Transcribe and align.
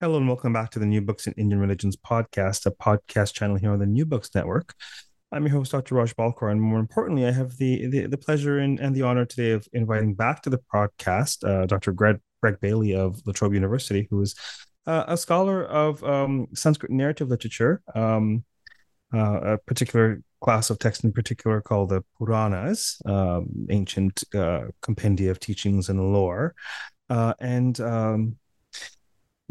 Hello 0.00 0.16
and 0.16 0.28
welcome 0.28 0.52
back 0.52 0.70
to 0.70 0.78
the 0.78 0.86
New 0.86 1.00
Books 1.00 1.26
in 1.26 1.32
Indian 1.32 1.60
Religions 1.60 1.96
podcast, 1.96 2.66
a 2.66 2.70
podcast 2.70 3.32
channel 3.32 3.56
here 3.56 3.72
on 3.72 3.80
the 3.80 3.86
New 3.86 4.06
Books 4.06 4.32
Network. 4.32 4.72
I'm 5.32 5.44
your 5.44 5.56
host, 5.56 5.72
Dr. 5.72 5.96
Raj 5.96 6.14
Balkaran, 6.14 6.52
and 6.52 6.62
more 6.62 6.78
importantly, 6.78 7.26
I 7.26 7.32
have 7.32 7.56
the 7.56 7.88
the, 7.88 8.06
the 8.06 8.16
pleasure 8.16 8.60
and, 8.60 8.78
and 8.78 8.94
the 8.94 9.02
honor 9.02 9.24
today 9.24 9.50
of 9.50 9.66
inviting 9.72 10.14
back 10.14 10.42
to 10.42 10.50
the 10.50 10.60
podcast 10.72 11.42
uh, 11.44 11.66
Dr. 11.66 11.90
Greg, 11.90 12.20
Greg 12.40 12.60
Bailey 12.60 12.94
of 12.94 13.20
La 13.26 13.32
Trobe 13.32 13.54
University, 13.54 14.06
who 14.08 14.22
is 14.22 14.36
uh, 14.86 15.02
a 15.08 15.16
scholar 15.16 15.64
of 15.64 16.04
um, 16.04 16.46
Sanskrit 16.54 16.92
narrative 16.92 17.28
literature, 17.28 17.82
um, 17.96 18.44
uh, 19.12 19.40
a 19.54 19.58
particular 19.58 20.22
class 20.40 20.70
of 20.70 20.78
text 20.78 21.02
in 21.02 21.10
particular 21.10 21.60
called 21.60 21.88
the 21.88 22.04
Puranas, 22.20 23.02
um, 23.04 23.66
ancient 23.68 24.22
uh, 24.32 24.66
compendia 24.80 25.32
of 25.32 25.40
teachings 25.40 25.88
and 25.88 26.12
lore, 26.12 26.54
uh, 27.10 27.34
and 27.40 27.80
um, 27.80 28.36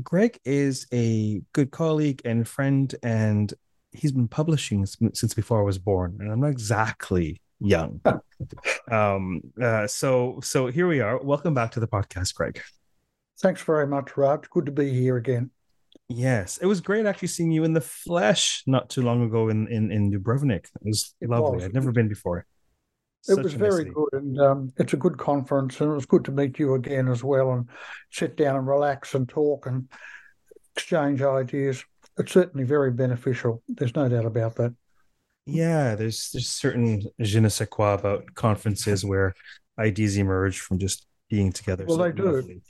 Greg 0.03 0.39
is 0.45 0.85
a 0.93 1.41
good 1.53 1.71
colleague 1.71 2.22
and 2.23 2.47
friend, 2.47 2.94
and 3.02 3.53
he's 3.91 4.11
been 4.11 4.27
publishing 4.27 4.85
since 4.85 5.33
before 5.33 5.59
I 5.59 5.63
was 5.63 5.80
born, 5.80 6.17
and 6.19 6.31
I'm 6.31 6.41
not 6.41 6.52
exactly 6.52 7.41
young. 7.59 8.02
um, 8.91 9.41
uh, 9.61 9.88
so 9.88 10.39
so 10.44 10.67
here 10.67 10.88
we 10.88 10.99
are. 10.99 11.17
Welcome 11.17 11.55
back 11.55 11.72
to 11.72 11.80
the 11.80 11.88
podcast, 11.88 12.35
Greg. 12.35 12.61
Thanks 13.39 13.61
very 13.63 13.88
much, 13.88 14.16
Raj. 14.17 14.47
Good 14.52 14.67
to 14.67 14.72
be 14.72 14.91
here 14.91 15.17
again. 15.17 15.49
Yes, 16.09 16.57
it 16.59 16.67
was 16.67 16.79
great 16.79 17.05
actually 17.05 17.27
seeing 17.29 17.52
you 17.52 17.63
in 17.63 17.73
the 17.73 17.81
flesh 17.81 18.63
not 18.67 18.89
too 18.89 19.02
long 19.02 19.23
ago 19.23 19.50
in 19.50 19.67
in, 19.67 19.91
in 19.91 20.11
Dubrovnik. 20.11 20.66
It 20.66 20.83
was 20.83 21.16
it 21.22 21.29
lovely. 21.29 21.55
Was. 21.55 21.66
I'd 21.66 21.73
never 21.73 21.91
been 21.91 22.07
before. 22.07 22.45
It 23.30 23.44
was 23.44 23.53
very 23.53 23.86
good, 23.86 24.14
and 24.14 24.39
um, 24.39 24.73
it's 24.78 24.94
a 24.94 24.97
good 24.97 25.17
conference, 25.17 25.81
and 25.81 25.92
it 25.92 25.95
was 25.95 26.06
good 26.06 26.23
to 26.25 26.31
meet 26.31 26.59
you 26.59 26.75
again 26.75 27.08
as 27.08 27.23
well, 27.23 27.52
and 27.52 27.67
sit 28.11 28.38
down 28.38 28.56
and 28.56 28.67
relax 28.67 29.16
and 29.16 29.28
talk 29.28 29.66
and 29.66 29.89
exchange 30.75 31.22
ideas. 31.22 31.84
It's 32.17 32.31
certainly 32.31 32.66
very 32.66 32.92
beneficial. 32.92 33.61
There's 33.67 33.95
no 33.95 34.08
doubt 34.08 34.25
about 34.25 34.56
that. 34.56 34.73
Yeah, 35.45 35.95
there's 35.95 36.30
there's 36.31 36.50
certain 36.50 37.03
je 37.22 37.39
ne 37.39 37.50
sais 37.50 37.67
quoi 37.69 37.94
about 37.94 38.34
conferences 38.36 39.06
where 39.06 39.34
ideas 39.80 40.17
emerge 40.17 40.59
from 40.59 40.80
just 40.80 41.08
being 41.30 41.52
together. 41.52 41.86
Well, 41.86 41.97
so 41.97 42.03
they 42.03 42.12
do. 42.12 42.62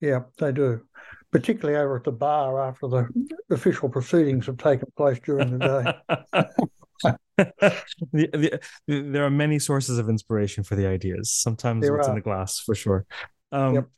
Yeah, 0.00 0.20
they 0.38 0.52
do. 0.52 0.82
Particularly 1.30 1.78
over 1.78 1.96
at 1.96 2.04
the 2.04 2.12
bar 2.12 2.66
after 2.66 2.88
the 2.88 3.08
official 3.50 3.88
proceedings 3.88 4.46
have 4.46 4.56
taken 4.56 4.88
place 4.96 5.18
during 5.18 5.58
the 5.58 5.94
day. 6.32 6.44
the, 7.36 8.60
the, 8.86 9.02
there 9.02 9.24
are 9.24 9.30
many 9.30 9.58
sources 9.58 9.98
of 9.98 10.08
inspiration 10.08 10.64
for 10.64 10.74
the 10.74 10.86
ideas. 10.86 11.30
Sometimes 11.30 11.82
there 11.82 11.94
what's 11.94 12.08
are. 12.08 12.10
in 12.10 12.16
the 12.16 12.22
glass, 12.22 12.60
for 12.60 12.74
sure. 12.74 13.06
Um, 13.52 13.74
yep. 13.74 13.88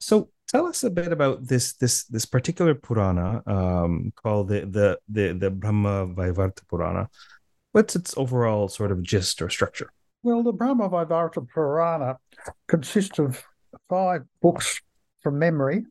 So 0.00 0.30
tell 0.48 0.66
us 0.66 0.82
a 0.84 0.90
bit 0.90 1.12
about 1.12 1.46
this 1.46 1.74
this 1.74 2.04
this 2.04 2.24
particular 2.24 2.74
Purana 2.74 3.42
um, 3.46 4.12
called 4.16 4.48
the 4.48 4.60
the 4.60 4.98
the 5.08 5.32
the 5.32 5.50
Brahma 5.50 6.06
Vaivarta 6.06 6.66
Purana. 6.68 7.08
What's 7.72 7.94
its 7.96 8.16
overall 8.16 8.68
sort 8.68 8.92
of 8.92 9.02
gist 9.02 9.42
or 9.42 9.50
structure? 9.50 9.92
Well, 10.22 10.42
the 10.42 10.52
Brahma 10.52 10.88
Vaivarta 10.88 11.46
Purana 11.48 12.18
consists 12.66 13.18
of 13.18 13.44
five 13.88 14.22
books 14.40 14.80
from 15.22 15.38
memory 15.38 15.84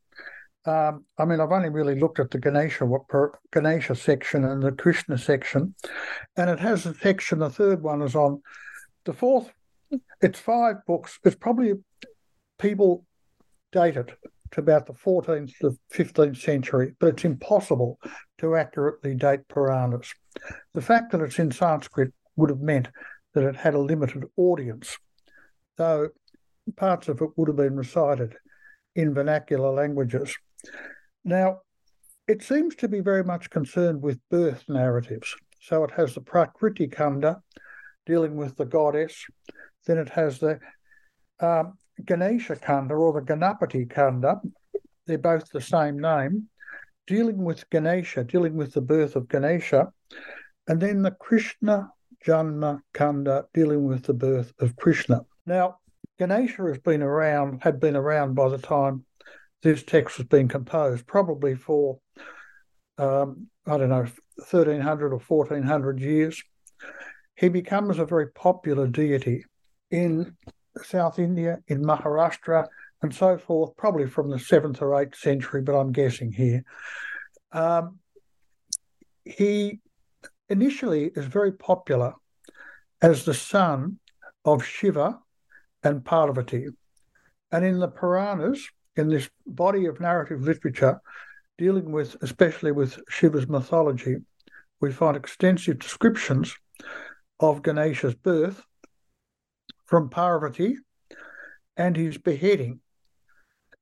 um, 0.68 1.06
I 1.18 1.26
mean, 1.26 1.40
I've 1.40 1.52
only 1.52 1.70
really 1.70 2.00
looked 2.00 2.20
at 2.20 2.32
the 2.32 2.40
Ganesha 2.40 2.88
Ganesha 3.52 3.96
section 3.96 4.44
and 4.44 4.62
the 4.62 4.72
Krishna 4.72 5.18
section, 5.18 5.76
and 6.36 6.50
it 6.50 6.60
has 6.60 6.86
a 6.86 6.94
section. 6.94 7.40
The 7.40 7.50
third 7.50 7.82
one 7.82 8.02
is 8.02 8.16
on 8.16 8.42
the 9.06 9.14
fourth. 9.14 9.52
It's 10.22 10.40
five 10.40 10.78
books. 10.86 11.20
It's 11.24 11.36
probably 11.36 11.74
people 12.60 13.06
date 13.72 13.96
it 13.96 14.12
to 14.52 14.62
about 14.62 14.86
the 14.86 14.94
14th 14.94 15.58
to 15.60 15.78
15th 15.94 16.38
century, 16.38 16.96
but 17.00 17.08
it's 17.08 17.26
impossible 17.26 18.00
to 18.40 18.56
accurately 18.56 19.16
date 19.16 19.48
Puranas. 19.48 20.14
The 20.74 20.82
fact 20.82 21.12
that 21.12 21.22
it's 21.22 21.40
in 21.40 21.52
Sanskrit 21.52 22.14
would 22.36 22.50
have 22.50 22.62
meant 22.62 22.90
that 23.34 23.44
it 23.44 23.56
had 23.56 23.74
a 23.74 23.80
limited 23.80 24.26
audience, 24.36 24.98
though 25.78 26.10
parts 26.76 27.08
of 27.08 27.22
it 27.22 27.30
would 27.36 27.48
have 27.48 27.58
been 27.58 27.76
recited 27.76 28.36
in 28.96 29.14
vernacular 29.14 29.72
languages. 29.72 30.36
Now, 31.24 31.62
it 32.28 32.44
seems 32.44 32.76
to 32.76 32.88
be 32.88 33.00
very 33.00 33.24
much 33.24 33.50
concerned 33.50 34.02
with 34.02 34.20
birth 34.30 34.66
narratives. 34.68 35.36
So 35.62 35.84
it 35.84 35.92
has 35.92 36.14
the 36.14 36.22
Prakriti 36.22 36.88
Kanda 36.88 37.42
dealing 38.06 38.36
with 38.36 38.56
the 38.58 38.66
goddess. 38.66 39.26
Then 39.86 39.98
it 39.98 40.10
has 40.10 40.40
the 40.40 40.60
um, 41.40 41.78
Ganesha 42.04 42.56
Kanda 42.56 42.94
or 42.96 43.14
the 43.14 43.22
Ganapati 43.22 43.90
Kanda. 43.90 44.40
They're 45.06 45.18
both 45.18 45.50
the 45.50 45.62
same 45.62 46.00
name, 46.00 46.50
dealing 47.06 47.44
with 47.44 47.70
Ganesha, 47.70 48.24
dealing 48.24 48.56
with 48.56 48.74
the 48.74 48.82
birth 48.82 49.16
of 49.16 49.28
Ganesha. 49.28 49.92
And 50.68 50.82
then 50.82 51.02
the 51.02 51.12
Krishna 51.12 51.90
Janma 52.26 52.82
Kanda 52.94 53.46
dealing 53.54 53.86
with 53.86 54.04
the 54.04 54.14
birth 54.14 54.54
of 54.60 54.76
Krishna. 54.76 55.22
Now, 55.46 55.78
Ganesha 56.20 56.64
has 56.64 56.80
been 56.80 57.02
around, 57.02 57.64
had 57.64 57.80
been 57.80 57.96
around 57.96 58.36
by 58.36 58.50
the 58.50 58.58
time 58.58 59.06
this 59.64 59.84
text 59.84 60.18
was 60.18 60.28
being 60.28 60.48
composed, 60.48 61.06
probably 61.08 61.56
for, 61.56 62.00
um, 62.98 63.48
I 63.66 63.78
don't 63.78 63.90
know, 63.90 64.08
1300 64.36 65.14
or 65.14 65.20
1400 65.20 66.00
years. 66.00 66.42
He 67.36 67.50
becomes 67.50 68.00
a 68.00 68.06
very 68.06 68.32
popular 68.32 68.88
deity 68.88 69.46
in 69.92 70.36
South 70.84 71.20
India, 71.20 71.60
in 71.68 71.84
Maharashtra, 71.84 72.68
and 73.02 73.14
so 73.14 73.38
forth, 73.38 73.76
probably 73.78 74.08
from 74.08 74.30
the 74.30 74.40
seventh 74.40 74.82
or 74.82 75.00
eighth 75.00 75.18
century, 75.18 75.62
but 75.62 75.78
I'm 75.78 75.92
guessing 75.92 76.32
here. 76.32 76.64
Um, 77.52 78.00
he 79.24 79.80
initially 80.50 81.12
is 81.16 81.26
very 81.26 81.52
popular 81.52 82.14
as 83.02 83.26
the 83.26 83.34
son 83.34 84.00
of 84.46 84.64
Shiva 84.64 85.20
and 85.84 86.04
Parvati. 86.04 86.68
And 87.52 87.66
in 87.66 87.80
the 87.80 87.88
Puranas, 87.88 88.68
in 88.98 89.10
this 89.10 89.30
body 89.46 89.86
of 89.86 90.00
narrative 90.00 90.42
literature 90.42 91.00
dealing 91.58 91.92
with, 91.92 92.16
especially 92.22 92.72
with 92.72 93.00
Shiva's 93.10 93.48
mythology, 93.48 94.18
we 94.80 94.92
find 94.92 95.18
extensive 95.18 95.80
descriptions 95.80 96.56
of 97.40 97.62
Ganesha's 97.62 98.16
birth 98.16 98.64
from 99.86 100.10
Parvati 100.10 100.78
and 101.76 101.96
his 101.96 102.18
beheading. 102.18 102.80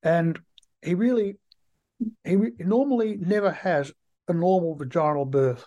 And 0.03 0.39
he 0.81 0.93
really, 0.93 1.37
he 2.23 2.35
normally 2.59 3.17
never 3.17 3.51
has 3.51 3.91
a 4.27 4.33
normal 4.33 4.75
vaginal 4.75 5.25
birth. 5.25 5.65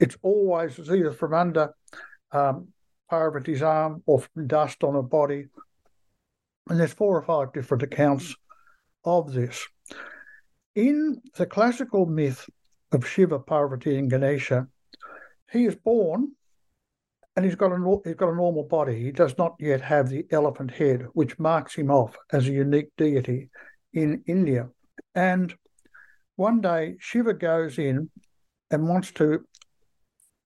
It's 0.00 0.16
always 0.22 0.78
either 0.78 1.12
from 1.12 1.34
under 1.34 1.74
um, 2.32 2.68
Parvati's 3.08 3.62
arm 3.62 4.02
or 4.06 4.20
from 4.20 4.46
dust 4.46 4.82
on 4.82 4.94
her 4.94 5.02
body. 5.02 5.46
And 6.68 6.80
there's 6.80 6.92
four 6.92 7.16
or 7.16 7.22
five 7.22 7.52
different 7.52 7.82
accounts 7.82 8.34
of 9.04 9.32
this. 9.32 9.66
In 10.74 11.20
the 11.36 11.46
classical 11.46 12.06
myth 12.06 12.48
of 12.92 13.06
Shiva, 13.06 13.38
Parvati, 13.38 13.96
and 13.96 14.10
Ganesha, 14.10 14.66
he 15.50 15.66
is 15.66 15.76
born 15.76 16.32
and 17.36 17.44
he's 17.44 17.54
got 17.54 17.72
a 17.72 18.00
he's 18.04 18.14
got 18.14 18.32
a 18.32 18.36
normal 18.36 18.64
body. 18.64 19.02
He 19.02 19.10
does 19.10 19.36
not 19.36 19.56
yet 19.58 19.80
have 19.80 20.08
the 20.08 20.24
elephant 20.30 20.70
head, 20.70 21.06
which 21.14 21.38
marks 21.38 21.74
him 21.74 21.90
off 21.90 22.16
as 22.32 22.46
a 22.46 22.52
unique 22.52 22.90
deity 22.96 23.50
in 23.92 24.22
India. 24.26 24.68
And 25.14 25.54
one 26.36 26.60
day 26.60 26.96
Shiva 27.00 27.34
goes 27.34 27.78
in 27.78 28.10
and 28.70 28.88
wants 28.88 29.12
to 29.12 29.44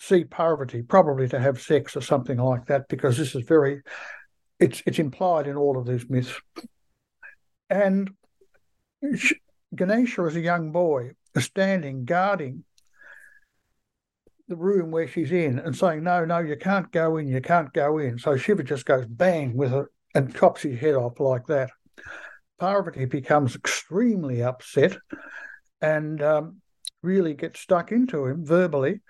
see 0.00 0.24
Parvati, 0.24 0.82
probably 0.82 1.28
to 1.28 1.40
have 1.40 1.60
sex 1.60 1.96
or 1.96 2.00
something 2.00 2.38
like 2.38 2.66
that, 2.66 2.88
because 2.88 3.18
this 3.18 3.34
is 3.34 3.42
very 3.42 3.82
it's 4.58 4.82
it's 4.86 4.98
implied 4.98 5.46
in 5.46 5.56
all 5.56 5.78
of 5.78 5.86
these 5.86 6.08
myths. 6.08 6.40
And 7.70 8.10
Ganesha, 9.74 10.22
as 10.22 10.36
a 10.36 10.40
young 10.40 10.72
boy, 10.72 11.12
is 11.34 11.44
standing 11.44 12.04
guarding 12.04 12.64
the 14.48 14.56
room 14.56 14.90
where 14.90 15.06
she's 15.06 15.30
in 15.30 15.58
and 15.58 15.76
saying, 15.76 16.02
No, 16.02 16.24
no, 16.24 16.38
you 16.38 16.56
can't 16.56 16.90
go 16.90 17.16
in, 17.18 17.28
you 17.28 17.40
can't 17.40 17.72
go 17.72 17.98
in. 17.98 18.18
So 18.18 18.36
Shiva 18.36 18.62
just 18.62 18.86
goes 18.86 19.06
bang 19.06 19.56
with 19.56 19.72
it 19.72 19.86
and 20.14 20.34
chops 20.34 20.62
his 20.62 20.80
head 20.80 20.94
off 20.94 21.20
like 21.20 21.46
that. 21.46 21.70
Parvati 22.58 23.04
becomes 23.04 23.54
extremely 23.54 24.42
upset 24.42 24.96
and 25.80 26.22
um, 26.22 26.56
really 27.02 27.34
gets 27.34 27.60
stuck 27.60 27.92
into 27.92 28.26
him 28.26 28.44
verbally. 28.44 29.00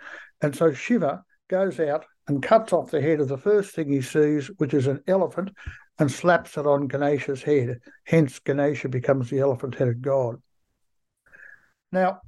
And 0.43 0.55
so 0.55 0.73
Shiva 0.73 1.23
goes 1.49 1.81
out 1.81 2.05
and 2.27 2.43
cuts 2.43 2.73
off 2.73 2.91
the 2.91 3.01
head 3.01 3.21
of 3.21 3.29
the 3.29 3.39
first 3.39 3.75
thing 3.75 3.91
he 3.91 4.03
sees, 4.03 4.49
which 4.59 4.75
is 4.75 4.87
an 4.87 5.01
elephant, 5.07 5.51
and 5.99 6.11
slaps 6.11 6.57
it 6.57 6.67
on 6.67 6.87
Ganesha's 6.87 7.43
head. 7.43 7.81
Hence, 8.05 8.39
Ganesha 8.39 8.89
becomes 8.89 9.31
the 9.31 9.41
elephant 9.41 9.75
headed 9.75 10.03
god. 10.03 10.41
Now, 11.91 12.21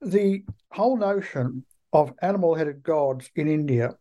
the 0.00 0.44
whole 0.70 0.96
notion 0.96 1.64
of 1.92 2.12
animal 2.20 2.54
headed 2.54 2.82
gods 2.82 3.30
in 3.36 3.48
India 3.48 3.94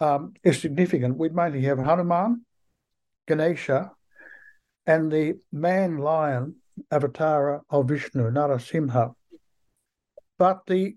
um, 0.00 0.34
is 0.42 0.60
significant. 0.60 1.18
We 1.18 1.28
mainly 1.28 1.62
have 1.62 1.78
Hanuman, 1.78 2.44
Ganesha, 3.26 3.92
and 4.86 5.10
the 5.10 5.38
man 5.52 5.98
lion 5.98 6.56
avatar 6.90 7.62
of 7.68 7.88
Vishnu, 7.88 8.30
Narasimha. 8.30 9.14
But 10.38 10.62
the 10.66 10.96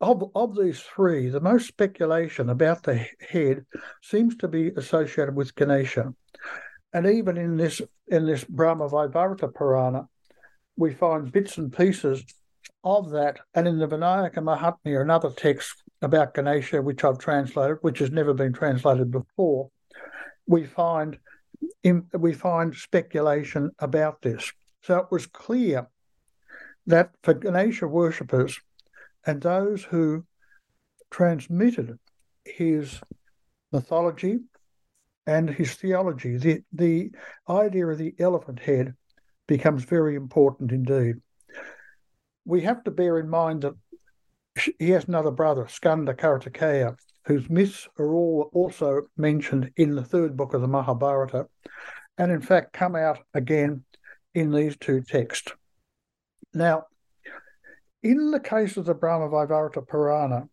of 0.00 0.30
of 0.34 0.56
these 0.56 0.80
three, 0.80 1.28
the 1.28 1.40
most 1.40 1.68
speculation 1.68 2.50
about 2.50 2.82
the 2.82 3.06
head 3.28 3.64
seems 4.02 4.36
to 4.36 4.48
be 4.48 4.68
associated 4.76 5.34
with 5.34 5.54
Ganesha, 5.54 6.14
and 6.92 7.06
even 7.06 7.36
in 7.36 7.56
this 7.56 7.80
in 8.08 8.26
this 8.26 8.44
Brahma 8.44 8.88
Vaivarta 8.88 9.52
Purana, 9.54 10.08
we 10.76 10.92
find 10.94 11.32
bits 11.32 11.58
and 11.58 11.72
pieces 11.72 12.24
of 12.84 13.10
that, 13.10 13.38
and 13.54 13.68
in 13.68 13.78
the 13.78 13.86
Vinayaka 13.86 14.38
Mahatmya, 14.38 15.00
another 15.00 15.30
text 15.30 15.82
about 16.02 16.34
Ganesha, 16.34 16.82
which 16.82 17.04
I've 17.04 17.18
translated, 17.18 17.78
which 17.82 18.00
has 18.00 18.10
never 18.10 18.34
been 18.34 18.52
translated 18.52 19.10
before, 19.10 19.70
we 20.46 20.64
find 20.64 21.18
in, 21.84 22.06
we 22.12 22.32
find 22.32 22.74
speculation 22.74 23.70
about 23.78 24.20
this. 24.22 24.52
So 24.82 24.98
it 24.98 25.06
was 25.10 25.26
clear 25.26 25.86
that 26.86 27.10
for 27.22 27.34
Ganesha 27.34 27.86
worshippers 27.86 28.60
and 29.26 29.40
those 29.40 29.84
who 29.84 30.24
transmitted 31.10 31.98
his 32.44 33.00
mythology 33.70 34.40
and 35.26 35.48
his 35.48 35.74
theology, 35.74 36.36
the, 36.36 36.62
the 36.72 37.10
idea 37.48 37.86
of 37.86 37.98
the 37.98 38.14
elephant 38.18 38.58
head 38.58 38.94
becomes 39.46 39.84
very 39.84 40.16
important 40.16 40.72
indeed. 40.72 41.16
We 42.44 42.62
have 42.62 42.82
to 42.84 42.90
bear 42.90 43.18
in 43.18 43.28
mind 43.28 43.62
that 43.62 43.74
he 44.78 44.90
has 44.90 45.04
another 45.04 45.30
brother, 45.30 45.66
Skanda 45.68 46.14
Kartikeya, 46.14 46.96
whose 47.26 47.48
myths 47.48 47.88
are 47.98 48.12
all 48.12 48.50
also 48.52 49.02
mentioned 49.16 49.70
in 49.76 49.94
the 49.94 50.04
third 50.04 50.36
book 50.36 50.54
of 50.54 50.60
the 50.60 50.68
Mahabharata, 50.68 51.46
and 52.18 52.32
in 52.32 52.40
fact 52.40 52.72
come 52.72 52.96
out 52.96 53.20
again 53.32 53.84
in 54.34 54.50
these 54.50 54.76
two 54.76 55.02
texts. 55.02 55.52
Now, 56.52 56.84
in 58.02 58.30
the 58.30 58.40
case 58.40 58.76
of 58.76 58.84
the 58.84 58.94
Brahma 58.94 59.28
Vaivarta 59.28 59.86
Purana, 59.86 60.48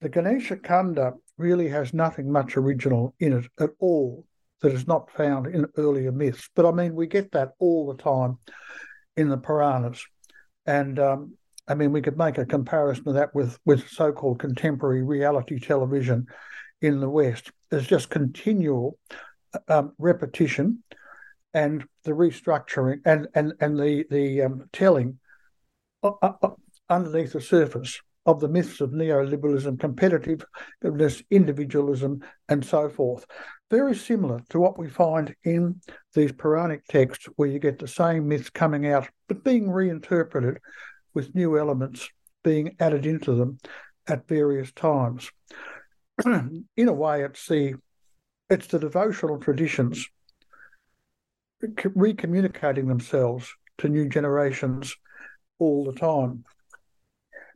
the 0.00 0.08
Ganesha 0.08 0.56
Kanda 0.56 1.14
really 1.38 1.68
has 1.68 1.94
nothing 1.94 2.30
much 2.30 2.56
original 2.56 3.14
in 3.18 3.32
it 3.32 3.46
at 3.58 3.70
all 3.80 4.24
that 4.60 4.72
is 4.72 4.86
not 4.86 5.10
found 5.10 5.46
in 5.46 5.66
earlier 5.76 6.12
myths. 6.12 6.48
But 6.54 6.66
I 6.66 6.70
mean, 6.70 6.94
we 6.94 7.06
get 7.06 7.32
that 7.32 7.52
all 7.58 7.86
the 7.86 8.02
time 8.02 8.38
in 9.16 9.28
the 9.28 9.36
Puranas. 9.36 10.04
And 10.66 10.98
um, 10.98 11.36
I 11.66 11.74
mean, 11.74 11.92
we 11.92 12.02
could 12.02 12.16
make 12.16 12.38
a 12.38 12.46
comparison 12.46 13.08
of 13.08 13.14
that 13.14 13.34
with, 13.34 13.58
with 13.64 13.88
so 13.88 14.12
called 14.12 14.38
contemporary 14.38 15.02
reality 15.02 15.58
television 15.58 16.26
in 16.80 17.00
the 17.00 17.08
West. 17.08 17.50
There's 17.70 17.86
just 17.86 18.10
continual 18.10 18.98
um, 19.68 19.92
repetition 19.98 20.82
and 21.52 21.84
the 22.04 22.12
restructuring 22.12 23.00
and, 23.04 23.28
and, 23.34 23.54
and 23.60 23.78
the, 23.78 24.04
the 24.10 24.42
um, 24.42 24.68
telling 24.72 25.08
uh, 25.08 25.08
uh, 25.08 25.08
uh, 25.08 25.23
underneath 26.90 27.32
the 27.32 27.40
surface 27.40 28.00
of 28.26 28.40
the 28.40 28.48
myths 28.48 28.80
of 28.80 28.90
neoliberalism, 28.90 29.76
competitiveness, 29.76 31.22
individualism, 31.30 32.22
and 32.48 32.64
so 32.64 32.88
forth. 32.88 33.26
Very 33.70 33.94
similar 33.94 34.40
to 34.50 34.60
what 34.60 34.78
we 34.78 34.88
find 34.88 35.34
in 35.44 35.80
these 36.14 36.32
Puranic 36.32 36.86
texts, 36.86 37.26
where 37.36 37.48
you 37.48 37.58
get 37.58 37.78
the 37.78 37.88
same 37.88 38.28
myths 38.28 38.50
coming 38.50 38.86
out, 38.86 39.08
but 39.28 39.44
being 39.44 39.70
reinterpreted 39.70 40.58
with 41.12 41.34
new 41.34 41.58
elements 41.58 42.08
being 42.42 42.76
added 42.78 43.06
into 43.06 43.34
them 43.34 43.58
at 44.06 44.28
various 44.28 44.70
times. 44.72 45.30
in 46.24 46.66
a 46.88 46.92
way, 46.92 47.24
it's 47.24 47.46
the 47.46 47.74
it's 48.50 48.66
the 48.66 48.78
devotional 48.78 49.38
traditions 49.38 50.06
recommunicating 51.62 52.86
themselves 52.86 53.50
to 53.78 53.88
new 53.88 54.06
generations 54.06 54.94
all 55.64 55.84
the 55.84 55.98
time. 55.98 56.44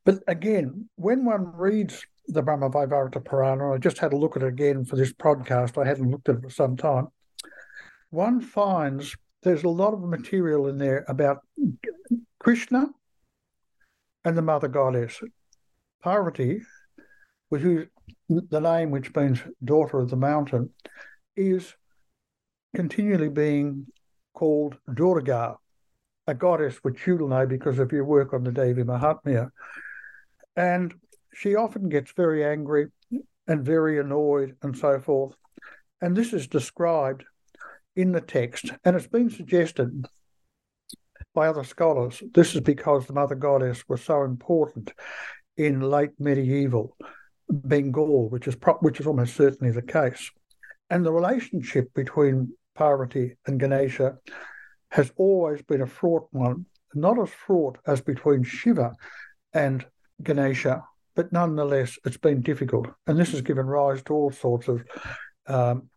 But 0.04 0.22
again, 0.26 0.88
when 0.96 1.24
one 1.24 1.52
reads 1.56 2.04
the 2.26 2.42
Brahma 2.42 2.70
Vaivarta 2.70 3.24
Purana, 3.24 3.72
I 3.72 3.78
just 3.78 3.98
had 3.98 4.12
a 4.12 4.16
look 4.16 4.36
at 4.36 4.42
it 4.42 4.48
again 4.48 4.84
for 4.84 4.96
this 4.96 5.12
podcast. 5.12 5.80
I 5.80 5.86
hadn't 5.86 6.10
looked 6.10 6.28
at 6.28 6.36
it 6.36 6.42
for 6.42 6.50
some 6.50 6.76
time. 6.76 7.08
One 8.10 8.40
finds 8.40 9.14
there's 9.42 9.64
a 9.64 9.68
lot 9.68 9.94
of 9.94 10.00
material 10.00 10.68
in 10.68 10.78
there 10.78 11.04
about 11.08 11.42
Krishna 12.40 12.86
and 14.24 14.36
the 14.36 14.42
mother 14.42 14.68
goddess. 14.68 15.20
Parvati, 16.02 16.62
which 17.48 17.62
is 17.62 17.86
the 18.28 18.60
name 18.60 18.90
which 18.90 19.14
means 19.14 19.40
daughter 19.64 19.98
of 20.00 20.10
the 20.10 20.16
mountain, 20.16 20.70
is 21.36 21.74
continually 22.74 23.28
being 23.28 23.86
called 24.34 24.76
Durga, 24.92 25.56
a 26.28 26.34
goddess 26.34 26.76
which 26.82 27.06
you'll 27.06 27.26
know 27.26 27.46
because 27.46 27.78
of 27.78 27.90
your 27.90 28.04
work 28.04 28.34
on 28.34 28.44
the 28.44 28.52
Devi 28.52 28.84
Mahatmya. 28.84 29.50
And 30.54 30.94
she 31.34 31.56
often 31.56 31.88
gets 31.88 32.12
very 32.12 32.44
angry 32.44 32.88
and 33.46 33.64
very 33.64 33.98
annoyed 33.98 34.54
and 34.62 34.76
so 34.76 35.00
forth. 35.00 35.34
And 36.02 36.14
this 36.14 36.34
is 36.34 36.46
described 36.46 37.24
in 37.96 38.12
the 38.12 38.20
text, 38.20 38.70
and 38.84 38.94
it's 38.94 39.08
been 39.08 39.30
suggested 39.30 40.06
by 41.34 41.48
other 41.48 41.64
scholars. 41.64 42.22
This 42.34 42.54
is 42.54 42.60
because 42.60 43.06
the 43.06 43.14
Mother 43.14 43.34
Goddess 43.34 43.82
was 43.88 44.02
so 44.02 44.22
important 44.22 44.92
in 45.56 45.80
late 45.80 46.12
medieval 46.18 46.96
Bengal, 47.50 48.28
which 48.28 48.46
is 48.46 48.54
pro- 48.54 48.74
which 48.74 49.00
is 49.00 49.06
almost 49.06 49.34
certainly 49.34 49.72
the 49.72 49.82
case. 49.82 50.30
And 50.90 51.04
the 51.04 51.12
relationship 51.12 51.92
between 51.94 52.52
Parvati 52.74 53.36
and 53.46 53.58
Ganesha 53.58 54.18
has 54.90 55.12
always 55.16 55.62
been 55.62 55.82
a 55.82 55.86
fraught 55.86 56.28
one, 56.30 56.66
not 56.94 57.18
as 57.20 57.30
fraught 57.30 57.78
as 57.86 58.00
between 58.00 58.42
Shiva 58.42 58.94
and 59.52 59.84
Ganesha, 60.22 60.84
but 61.14 61.32
nonetheless, 61.32 61.98
it's 62.04 62.16
been 62.16 62.40
difficult. 62.40 62.88
And 63.06 63.18
this 63.18 63.32
has 63.32 63.42
given 63.42 63.66
rise 63.66 64.02
to 64.04 64.14
all 64.14 64.30
sorts 64.30 64.68
of 64.68 64.84
um, 65.46 65.90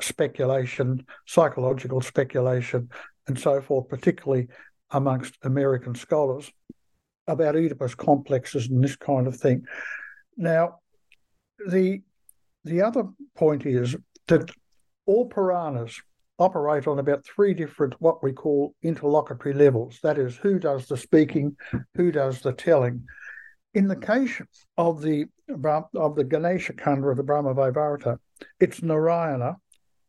speculation, 0.00 1.04
psychological 1.26 2.00
speculation, 2.00 2.88
and 3.26 3.38
so 3.38 3.60
forth, 3.60 3.88
particularly 3.88 4.48
amongst 4.90 5.36
American 5.42 5.94
scholars 5.94 6.50
about 7.26 7.56
Oedipus 7.56 7.94
complexes 7.94 8.68
and 8.68 8.82
this 8.82 8.96
kind 8.96 9.26
of 9.26 9.36
thing. 9.36 9.66
Now, 10.36 10.78
the 11.66 12.02
the 12.64 12.82
other 12.82 13.04
point 13.34 13.66
is 13.66 13.96
that 14.28 14.50
all 15.06 15.26
Puranas 15.26 16.00
operate 16.38 16.86
on 16.86 16.98
about 16.98 17.24
three 17.24 17.52
different 17.54 17.94
what 18.00 18.22
we 18.22 18.32
call 18.32 18.74
interlocutory 18.82 19.54
levels. 19.54 19.98
That 20.02 20.18
is, 20.18 20.36
who 20.36 20.58
does 20.58 20.86
the 20.86 20.96
speaking, 20.96 21.56
who 21.94 22.12
does 22.12 22.40
the 22.40 22.52
telling. 22.52 23.04
In 23.74 23.88
the 23.88 23.96
case 23.96 24.40
of 24.76 25.02
the 25.02 25.26
of 25.94 26.14
the 26.14 26.24
Ganesha 26.24 26.74
Kanda 26.74 27.08
of 27.08 27.16
the 27.16 27.22
Brahma 27.22 27.54
Vaivarta, 27.54 28.18
it's 28.60 28.82
Narayana 28.82 29.56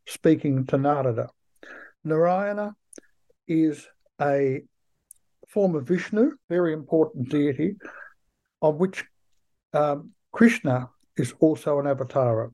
speaking 0.07 0.65
to 0.67 0.77
Narada. 0.77 1.29
Narayana 2.03 2.75
is 3.48 3.88
a 4.21 4.62
form 5.48 5.75
of 5.75 5.88
Vishnu, 5.88 6.31
very 6.50 6.74
important 6.74 7.29
deity, 7.29 7.75
of 8.62 8.75
which 8.75 9.03
um, 9.74 10.12
Krishna 10.31 10.89
is 11.17 11.33
also 11.39 11.79
an 11.79 11.88
avatar. 11.88 12.51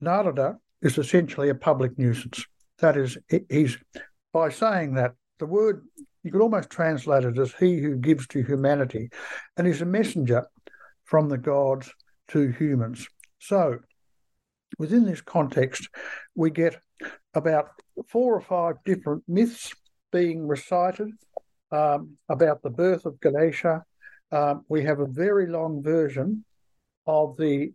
Narada 0.00 0.58
is 0.82 0.98
essentially 0.98 1.48
a 1.48 1.54
public 1.54 1.98
nuisance. 1.98 2.44
That 2.80 2.96
is, 2.96 3.18
he's 3.48 3.76
by 4.32 4.50
saying 4.50 4.94
that 4.94 5.14
the 5.38 5.46
word 5.46 5.84
you 6.22 6.32
could 6.32 6.42
almost 6.42 6.70
translate 6.70 7.24
it 7.24 7.38
as 7.38 7.54
he 7.54 7.78
who 7.78 7.96
gives 7.96 8.26
to 8.28 8.42
humanity, 8.42 9.10
and 9.56 9.66
is 9.66 9.80
a 9.80 9.86
messenger 9.86 10.46
from 11.04 11.28
the 11.28 11.38
gods 11.38 11.90
to 12.28 12.50
humans. 12.50 13.06
So, 13.38 13.78
within 14.78 15.04
this 15.04 15.20
context, 15.20 15.88
we 16.34 16.50
get 16.50 16.76
about 17.34 17.70
four 18.08 18.34
or 18.34 18.40
five 18.40 18.76
different 18.84 19.22
myths 19.26 19.72
being 20.12 20.46
recited 20.46 21.08
um, 21.70 22.16
about 22.28 22.62
the 22.62 22.70
birth 22.70 23.06
of 23.06 23.20
Ganesha. 23.20 23.84
Um, 24.30 24.64
we 24.68 24.84
have 24.84 25.00
a 25.00 25.06
very 25.06 25.46
long 25.46 25.82
version 25.82 26.44
of 27.06 27.36
the 27.36 27.72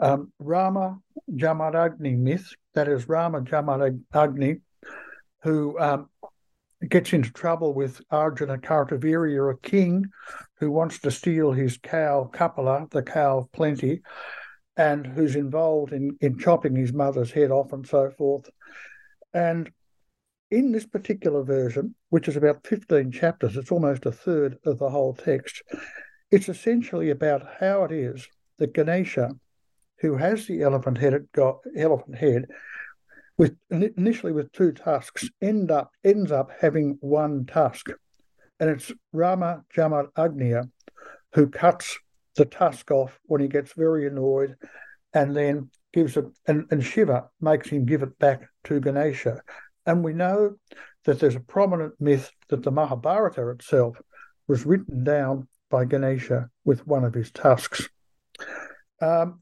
um, 0.00 0.32
Rama 0.38 0.98
Jamadagni 1.32 2.16
myth, 2.16 2.52
that 2.74 2.88
is 2.88 3.08
Rama 3.08 3.40
Jamadagni, 3.40 4.60
who 5.42 5.78
um, 5.78 6.08
gets 6.88 7.12
into 7.12 7.32
trouble 7.32 7.74
with 7.74 8.00
Arjuna 8.10 8.58
Kartavirya, 8.58 9.52
a 9.52 9.56
king 9.58 10.06
who 10.58 10.70
wants 10.70 10.98
to 11.00 11.10
steal 11.10 11.52
his 11.52 11.78
cow 11.78 12.30
Kapila, 12.32 12.88
the 12.90 13.02
cow 13.02 13.38
of 13.38 13.52
plenty, 13.52 14.02
and 14.76 15.06
who's 15.06 15.36
involved 15.36 15.92
in, 15.92 16.16
in 16.20 16.38
chopping 16.38 16.74
his 16.74 16.92
mother's 16.92 17.30
head 17.30 17.50
off 17.50 17.72
and 17.72 17.86
so 17.86 18.10
forth. 18.10 18.48
And 19.34 19.70
in 20.50 20.72
this 20.72 20.86
particular 20.86 21.42
version, 21.42 21.94
which 22.08 22.28
is 22.28 22.36
about 22.36 22.66
15 22.66 23.12
chapters, 23.12 23.56
it's 23.56 23.70
almost 23.70 24.06
a 24.06 24.12
third 24.12 24.58
of 24.64 24.78
the 24.78 24.90
whole 24.90 25.14
text, 25.14 25.62
it's 26.30 26.48
essentially 26.48 27.10
about 27.10 27.46
how 27.60 27.84
it 27.84 27.92
is 27.92 28.26
that 28.58 28.74
Ganesha, 28.74 29.30
who 30.00 30.16
has 30.16 30.46
the 30.46 30.62
elephant 30.62 30.98
head, 30.98 31.26
elephant 31.76 32.16
head, 32.16 32.46
with 33.36 33.56
initially 33.70 34.32
with 34.32 34.52
two 34.52 34.72
tusks, 34.72 35.28
end 35.40 35.70
up 35.70 35.90
ends 36.04 36.30
up 36.30 36.50
having 36.60 36.98
one 37.00 37.46
tusk, 37.46 37.88
and 38.58 38.70
it's 38.70 38.92
Rama 39.12 39.62
Jamadagnya 39.74 40.70
who 41.34 41.48
cuts 41.48 41.98
the 42.36 42.44
tusk 42.44 42.90
off 42.90 43.18
when 43.24 43.40
he 43.40 43.48
gets 43.48 43.72
very 43.72 44.06
annoyed, 44.06 44.56
and 45.14 45.36
then 45.36 45.70
gives 45.92 46.16
it, 46.16 46.24
and, 46.46 46.66
and 46.70 46.84
Shiva 46.84 47.28
makes 47.40 47.68
him 47.68 47.84
give 47.84 48.02
it 48.02 48.18
back 48.18 48.48
to 48.64 48.80
Ganesha. 48.80 49.42
And 49.86 50.04
we 50.04 50.12
know 50.12 50.56
that 51.04 51.18
there's 51.18 51.36
a 51.36 51.40
prominent 51.40 51.94
myth 52.00 52.30
that 52.48 52.62
the 52.62 52.70
Mahabharata 52.70 53.48
itself 53.50 54.00
was 54.46 54.66
written 54.66 55.04
down 55.04 55.48
by 55.70 55.84
Ganesha 55.84 56.50
with 56.64 56.86
one 56.86 57.04
of 57.04 57.14
his 57.14 57.30
tusks. 57.30 57.88
Um, 59.00 59.40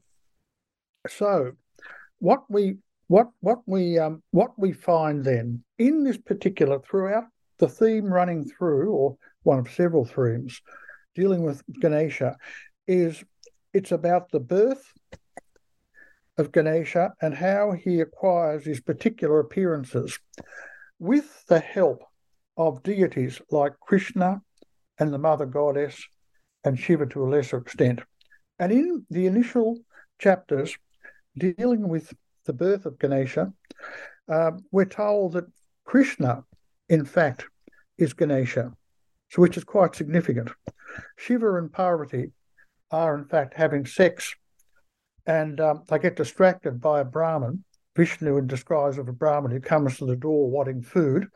so, 1.07 1.51
what 2.19 2.43
we 2.49 2.77
what 3.07 3.29
what 3.39 3.59
we 3.65 3.97
um, 3.97 4.21
what 4.31 4.57
we 4.57 4.71
find 4.71 5.23
then 5.23 5.63
in 5.77 6.03
this 6.03 6.17
particular 6.17 6.79
throughout 6.79 7.25
the 7.57 7.67
theme 7.67 8.05
running 8.05 8.45
through, 8.45 8.91
or 8.91 9.17
one 9.43 9.59
of 9.59 9.71
several 9.71 10.05
themes 10.05 10.61
dealing 11.15 11.43
with 11.43 11.63
Ganesha, 11.79 12.35
is 12.87 13.23
it's 13.73 13.91
about 13.91 14.31
the 14.31 14.39
birth 14.39 14.83
of 16.37 16.51
Ganesha 16.51 17.13
and 17.21 17.33
how 17.33 17.71
he 17.71 17.99
acquires 17.99 18.65
his 18.65 18.79
particular 18.79 19.39
appearances 19.39 20.17
with 20.97 21.45
the 21.47 21.59
help 21.59 22.03
of 22.57 22.83
deities 22.83 23.41
like 23.51 23.79
Krishna 23.79 24.41
and 24.99 25.13
the 25.13 25.17
Mother 25.17 25.45
Goddess 25.45 26.01
and 26.63 26.79
Shiva 26.79 27.05
to 27.07 27.23
a 27.23 27.29
lesser 27.29 27.57
extent. 27.57 28.01
And 28.57 28.71
in 28.71 29.05
the 29.09 29.25
initial 29.25 29.79
chapters 30.19 30.77
dealing 31.37 31.87
with 31.87 32.13
the 32.45 32.53
birth 32.53 32.85
of 32.85 32.99
Ganesha, 32.99 33.53
uh, 34.27 34.51
we're 34.71 34.85
told 34.85 35.33
that 35.33 35.45
Krishna, 35.85 36.43
in 36.87 37.05
fact, 37.05 37.45
is 37.97 38.13
Ganesha, 38.13 38.73
so 39.29 39.41
which 39.41 39.57
is 39.57 39.63
quite 39.63 39.95
significant. 39.95 40.49
Shiva 41.17 41.55
and 41.55 41.71
Parvati 41.71 42.31
are, 42.91 43.15
in 43.15 43.25
fact, 43.25 43.53
having 43.55 43.85
sex, 43.85 44.33
and 45.25 45.59
um, 45.59 45.83
they 45.87 45.99
get 45.99 46.15
distracted 46.15 46.81
by 46.81 47.01
a 47.01 47.05
Brahmin, 47.05 47.63
Vishnu 47.95 48.37
in 48.37 48.47
disguise 48.47 48.97
of 48.97 49.07
a 49.07 49.13
Brahmin, 49.13 49.51
who 49.51 49.59
comes 49.59 49.97
to 49.97 50.05
the 50.05 50.15
door 50.15 50.49
wanting 50.49 50.81
food, 50.81 51.27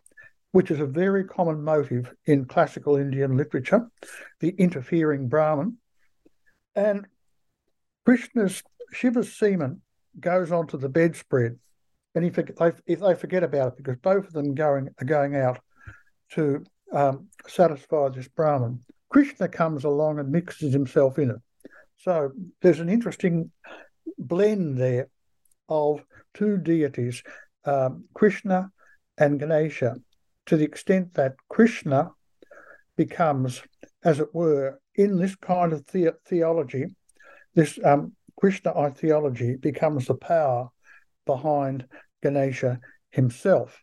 which 0.52 0.72
is 0.72 0.80
a 0.80 0.86
very 0.86 1.24
common 1.24 1.64
motive 1.64 2.14
in 2.26 2.46
classical 2.46 2.96
Indian 2.96 3.36
literature, 3.36 3.88
the 4.40 4.50
interfering 4.50 5.28
Brahmin. 5.28 5.78
And 6.76 7.06
Krishna's 8.06 8.64
Shiva's 8.94 9.36
semen 9.36 9.82
goes 10.20 10.52
onto 10.52 10.78
the 10.78 10.90
bedspread, 10.90 11.58
and 12.16 12.24
he 12.24 12.30
they, 12.30 12.72
if 12.86 13.00
they 13.00 13.16
forget 13.16 13.44
about 13.44 13.70
it 13.70 13.78
because 13.78 13.98
both 13.98 14.26
of 14.28 14.34
them 14.34 14.54
going 14.54 14.90
are 15.00 15.06
going 15.06 15.36
out 15.36 15.60
to 16.32 16.64
um, 16.92 17.28
satisfy 17.48 18.10
this 18.10 18.28
Brahman. 18.28 18.80
Krishna 19.10 19.48
comes 19.48 19.84
along 19.84 20.20
and 20.20 20.32
mixes 20.32 20.74
himself 20.74 21.20
in 21.20 21.32
it. 21.32 21.38
So 21.98 22.32
there's 22.62 22.80
an 22.80 22.90
interesting 22.90 23.52
blend 24.18 24.78
there 24.78 25.08
of 25.70 26.04
two 26.34 26.58
deities, 26.58 27.24
um, 27.66 28.06
Krishna 28.14 28.72
and 29.18 29.40
Ganesha, 29.40 29.98
to 30.48 30.58
the 30.58 30.66
extent 30.66 31.14
that 31.14 31.36
Krishna 31.50 32.12
becomes, 32.98 33.62
as 34.04 34.20
it 34.20 34.34
were, 34.34 34.80
in 34.96 35.18
this 35.18 35.36
kind 35.36 35.74
of 35.74 35.86
the- 35.88 36.16
theology, 36.26 36.88
this 37.56 37.80
um, 37.84 38.14
Krishna 38.44 38.92
theology 38.92 39.56
becomes 39.56 40.08
the 40.08 40.16
power 40.16 40.68
behind 41.26 41.86
Ganesha 42.22 42.78
himself, 43.10 43.82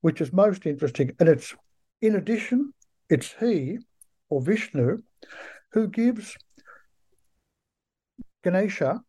which 0.00 0.20
is 0.20 0.32
most 0.32 0.66
interesting. 0.66 1.12
And 1.20 1.28
it's, 1.28 1.54
in 2.02 2.16
addition, 2.16 2.74
it's 3.08 3.36
he 3.38 3.78
or 4.30 4.42
Vishnu 4.42 4.98
who 5.70 5.86
gives 5.86 6.36
Ganesha 8.42 9.00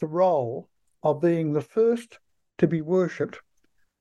the 0.00 0.06
role 0.06 0.70
of 1.02 1.20
being 1.20 1.52
the 1.52 1.60
first 1.60 2.18
to 2.56 2.66
be 2.66 2.80
worshipped 2.80 3.40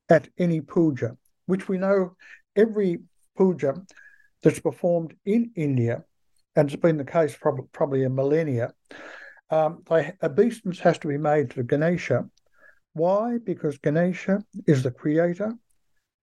at 0.08 0.30
any 0.38 0.62
puja, 0.62 1.18
which 1.48 1.68
we 1.68 1.78
know 1.78 2.16
every 2.56 3.00
puja 3.36 3.74
that's 4.42 4.62
performed 4.62 5.16
in 5.26 5.52
India, 5.58 6.06
and 6.56 6.72
it's 6.72 6.82
been 6.82 6.96
the 6.96 7.04
case 7.04 7.36
for 7.36 7.62
probably 7.74 8.06
a 8.06 8.10
millennia, 8.10 8.72
um, 9.52 9.84
they, 9.90 10.14
obeisance 10.24 10.80
has 10.80 10.98
to 11.00 11.08
be 11.08 11.18
made 11.18 11.52
to 11.52 11.64
Ganesha. 11.64 12.28
Why? 12.94 13.38
Because 13.38 13.78
Ganesha 13.78 14.44
is 14.66 14.82
the 14.82 14.92
creator 14.92 15.54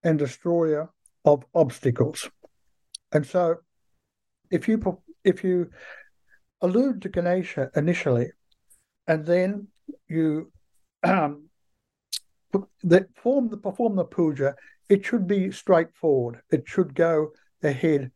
and 0.02 0.18
destroyer 0.18 0.90
of 1.24 1.44
obstacles. 1.54 2.28
And 3.12 3.26
so, 3.26 3.56
if 4.50 4.66
you 4.66 4.98
if 5.24 5.44
you 5.44 5.70
allude 6.62 7.02
to 7.02 7.08
Ganesha 7.08 7.70
initially, 7.76 8.32
and 9.06 9.24
then 9.26 9.68
you 10.08 10.50
um, 11.02 11.48
that 12.82 13.08
form 13.14 13.48
the 13.48 13.56
perform 13.56 13.96
the 13.96 14.04
puja, 14.04 14.54
it 14.88 15.04
should 15.04 15.26
be 15.26 15.52
straightforward. 15.52 16.40
It 16.50 16.64
should 16.66 16.94
go 16.94 17.32
ahead 17.62 18.10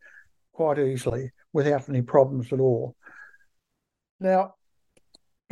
quite 0.53 0.79
easily 0.79 1.33
without 1.53 1.89
any 1.89 2.03
problems 2.03 2.53
at 2.53 2.61
all. 2.61 2.97
Now, 4.21 4.55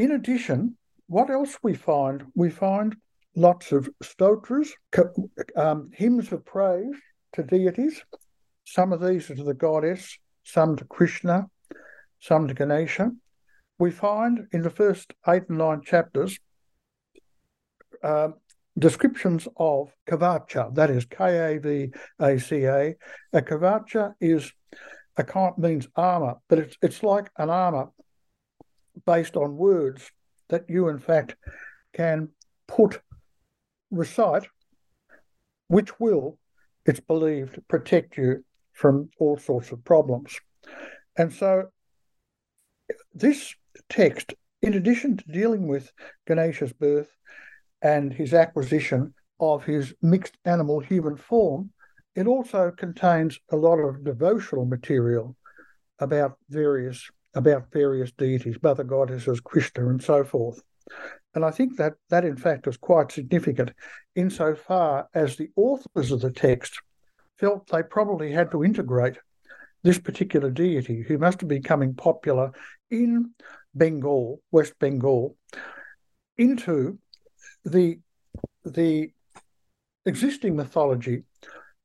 in 0.01 0.13
addition, 0.13 0.79
what 1.09 1.29
else 1.29 1.59
we 1.63 1.75
find? 1.75 2.25
We 2.35 2.49
find 2.49 2.97
lots 3.37 3.71
of 3.71 3.91
stotras, 4.03 4.73
um, 5.55 5.91
hymns 5.93 6.33
of 6.33 6.47
praise 6.47 6.97
to 7.35 7.43
deities. 7.43 8.03
Some 8.65 8.95
of 8.95 9.03
these 9.03 9.31
are 9.31 9.35
to 9.35 9.45
the 9.45 9.53
goddess, 9.53 10.19
some 10.43 10.75
to 10.77 10.87
Krishna, 10.87 11.49
some 12.19 12.49
to 12.49 12.55
Ganesha. 12.55 13.11
We 13.79 13.91
find 13.91 14.47
in 14.53 14.63
the 14.63 14.71
first 14.71 15.13
eight 15.29 15.45
and 15.51 15.59
nine 15.59 15.83
chapters 15.83 16.39
uh, 18.03 18.29
descriptions 18.79 19.49
of 19.59 19.93
kavacha, 20.09 20.75
that 20.77 20.89
is 20.89 21.05
K 21.05 21.55
A 21.55 21.59
V 21.59 21.91
A 22.19 22.39
C 22.39 22.65
A. 22.65 22.95
A 23.35 23.43
kavacha 23.43 24.15
is 24.19 24.51
a 25.19 25.25
kind 25.25 25.59
means 25.59 25.89
armor, 25.95 26.37
but 26.49 26.59
it's 26.59 26.77
it's 26.81 27.03
like 27.03 27.31
an 27.37 27.51
armor 27.51 27.91
based 29.07 29.37
on 29.37 29.57
words 29.57 30.11
that 30.49 30.65
you, 30.69 30.89
in 30.89 30.99
fact, 30.99 31.37
can 31.93 32.29
put, 32.67 33.01
recite, 33.91 34.47
which 35.69 35.99
will, 36.01 36.39
it's 36.87 37.01
believed, 37.01 37.61
protect 37.69 38.17
you 38.17 38.45
from 38.73 39.11
all 39.19 39.37
sorts 39.37 39.73
of 39.73 39.85
problems. 39.85 40.39
And 41.17 41.33
so, 41.33 41.71
this 43.15 43.55
text, 43.89 44.35
in 44.63 44.75
addition 44.75 45.17
to 45.17 45.33
dealing 45.33 45.69
with 45.69 45.93
Ganesha's 46.27 46.73
birth 46.73 47.11
and 47.83 48.13
his 48.13 48.35
acquisition 48.35 49.15
of 49.39 49.65
his 49.65 49.95
mixed 50.03 50.37
animal 50.45 50.81
human 50.81 51.17
form, 51.17 51.71
it 52.15 52.27
also 52.27 52.71
contains 52.71 53.39
a 53.51 53.57
lot 53.57 53.79
of 53.79 54.05
devotional 54.05 54.65
material 54.65 55.37
about 55.99 56.37
various 56.49 57.11
about 57.35 57.73
various 57.73 58.11
deities, 58.13 58.63
mother 58.63 58.85
goddesses, 58.85 59.41
Krishna, 59.41 59.89
and 59.89 60.03
so 60.03 60.25
forth. 60.25 60.63
And 61.35 61.45
I 61.45 61.51
think 61.51 61.77
that 61.77 61.95
that, 62.09 62.25
in 62.25 62.37
fact, 62.37 62.67
is 62.67 62.77
quite 62.77 63.13
significant 63.13 63.73
insofar 64.17 65.09
as 65.15 65.37
the 65.37 65.51
authors 65.57 66.11
of 66.11 66.21
the 66.21 66.33
text 66.33 66.81
felt 67.39 67.69
they 67.69 67.83
probably 67.83 68.33
had 68.33 68.51
to 68.51 68.65
integrate 68.65 69.19
this 69.83 69.99
particular 69.99 70.51
deity 70.51 71.03
who 71.03 71.19
must 71.19 71.41
have 71.41 71.49
been 71.49 71.63
becoming 71.63 71.95
popular 71.95 72.53
in 72.91 73.31
Bengal, 73.75 74.43
West 74.51 74.75
Bengal, 74.79 75.37
into 76.37 76.99
the, 77.65 77.99
the 78.65 79.11
existing 80.05 80.57
mythology 80.57 81.23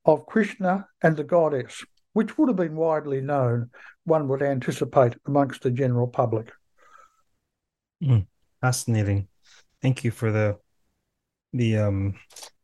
of 0.04 0.26
Krishna 0.26 0.88
and 1.02 1.16
the 1.16 1.24
goddess, 1.24 1.86
which 2.16 2.38
would 2.38 2.48
have 2.48 2.56
been 2.56 2.78
widely 2.78 3.20
known 3.20 3.70
one 4.06 4.30
would 4.30 4.42
anticipate 4.42 5.16
amongst 5.28 5.62
the 5.64 5.70
general 5.70 6.08
public. 6.08 6.50
Mm, 8.02 8.26
fascinating. 8.62 9.28
Thank 9.82 10.06
you 10.06 10.12
for 10.12 10.32
the 10.32 10.58
the 11.52 11.78
um 11.78 12.16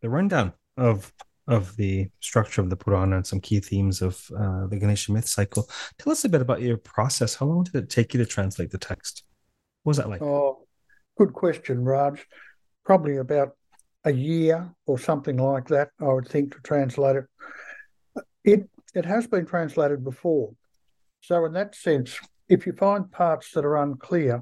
the 0.02 0.10
rundown 0.10 0.54
of 0.78 1.12
of 1.48 1.76
the 1.76 2.08
structure 2.22 2.62
of 2.62 2.70
the 2.70 2.78
Purana 2.78 3.18
and 3.18 3.28
some 3.28 3.42
key 3.42 3.60
themes 3.60 4.02
of 4.02 4.26
uh, 4.40 4.68
the 4.68 4.78
Ganesha 4.78 5.12
myth 5.12 5.28
cycle. 5.28 5.68
Tell 6.00 6.14
us 6.14 6.24
a 6.24 6.30
bit 6.30 6.42
about 6.42 6.62
your 6.62 6.78
process. 6.78 7.36
How 7.36 7.46
long 7.46 7.64
did 7.66 7.76
it 7.76 7.90
take 7.90 8.14
you 8.14 8.20
to 8.20 8.26
translate 8.26 8.72
the 8.72 8.78
text? 8.78 9.24
What 9.84 9.92
was 9.92 9.98
that 9.98 10.10
like? 10.10 10.22
Oh, 10.22 10.66
good 11.18 11.34
question, 11.34 11.84
Raj. 11.84 12.26
Probably 12.86 13.18
about 13.18 13.58
a 14.06 14.14
year 14.14 14.74
or 14.86 14.98
something 14.98 15.36
like 15.36 15.68
that, 15.68 15.90
I 16.00 16.06
would 16.06 16.28
think, 16.28 16.56
to 16.56 16.62
translate 16.62 17.18
it. 17.18 17.26
It 18.44 18.70
it 18.94 19.06
has 19.06 19.28
been 19.28 19.46
translated 19.46 20.04
before. 20.04 20.54
So 21.22 21.46
in 21.46 21.54
that 21.54 21.76
sense, 21.76 22.20
if 22.50 22.66
you 22.66 22.74
find 22.74 23.12
parts 23.12 23.52
that 23.52 23.66
are 23.66 23.78
unclear, 23.78 24.42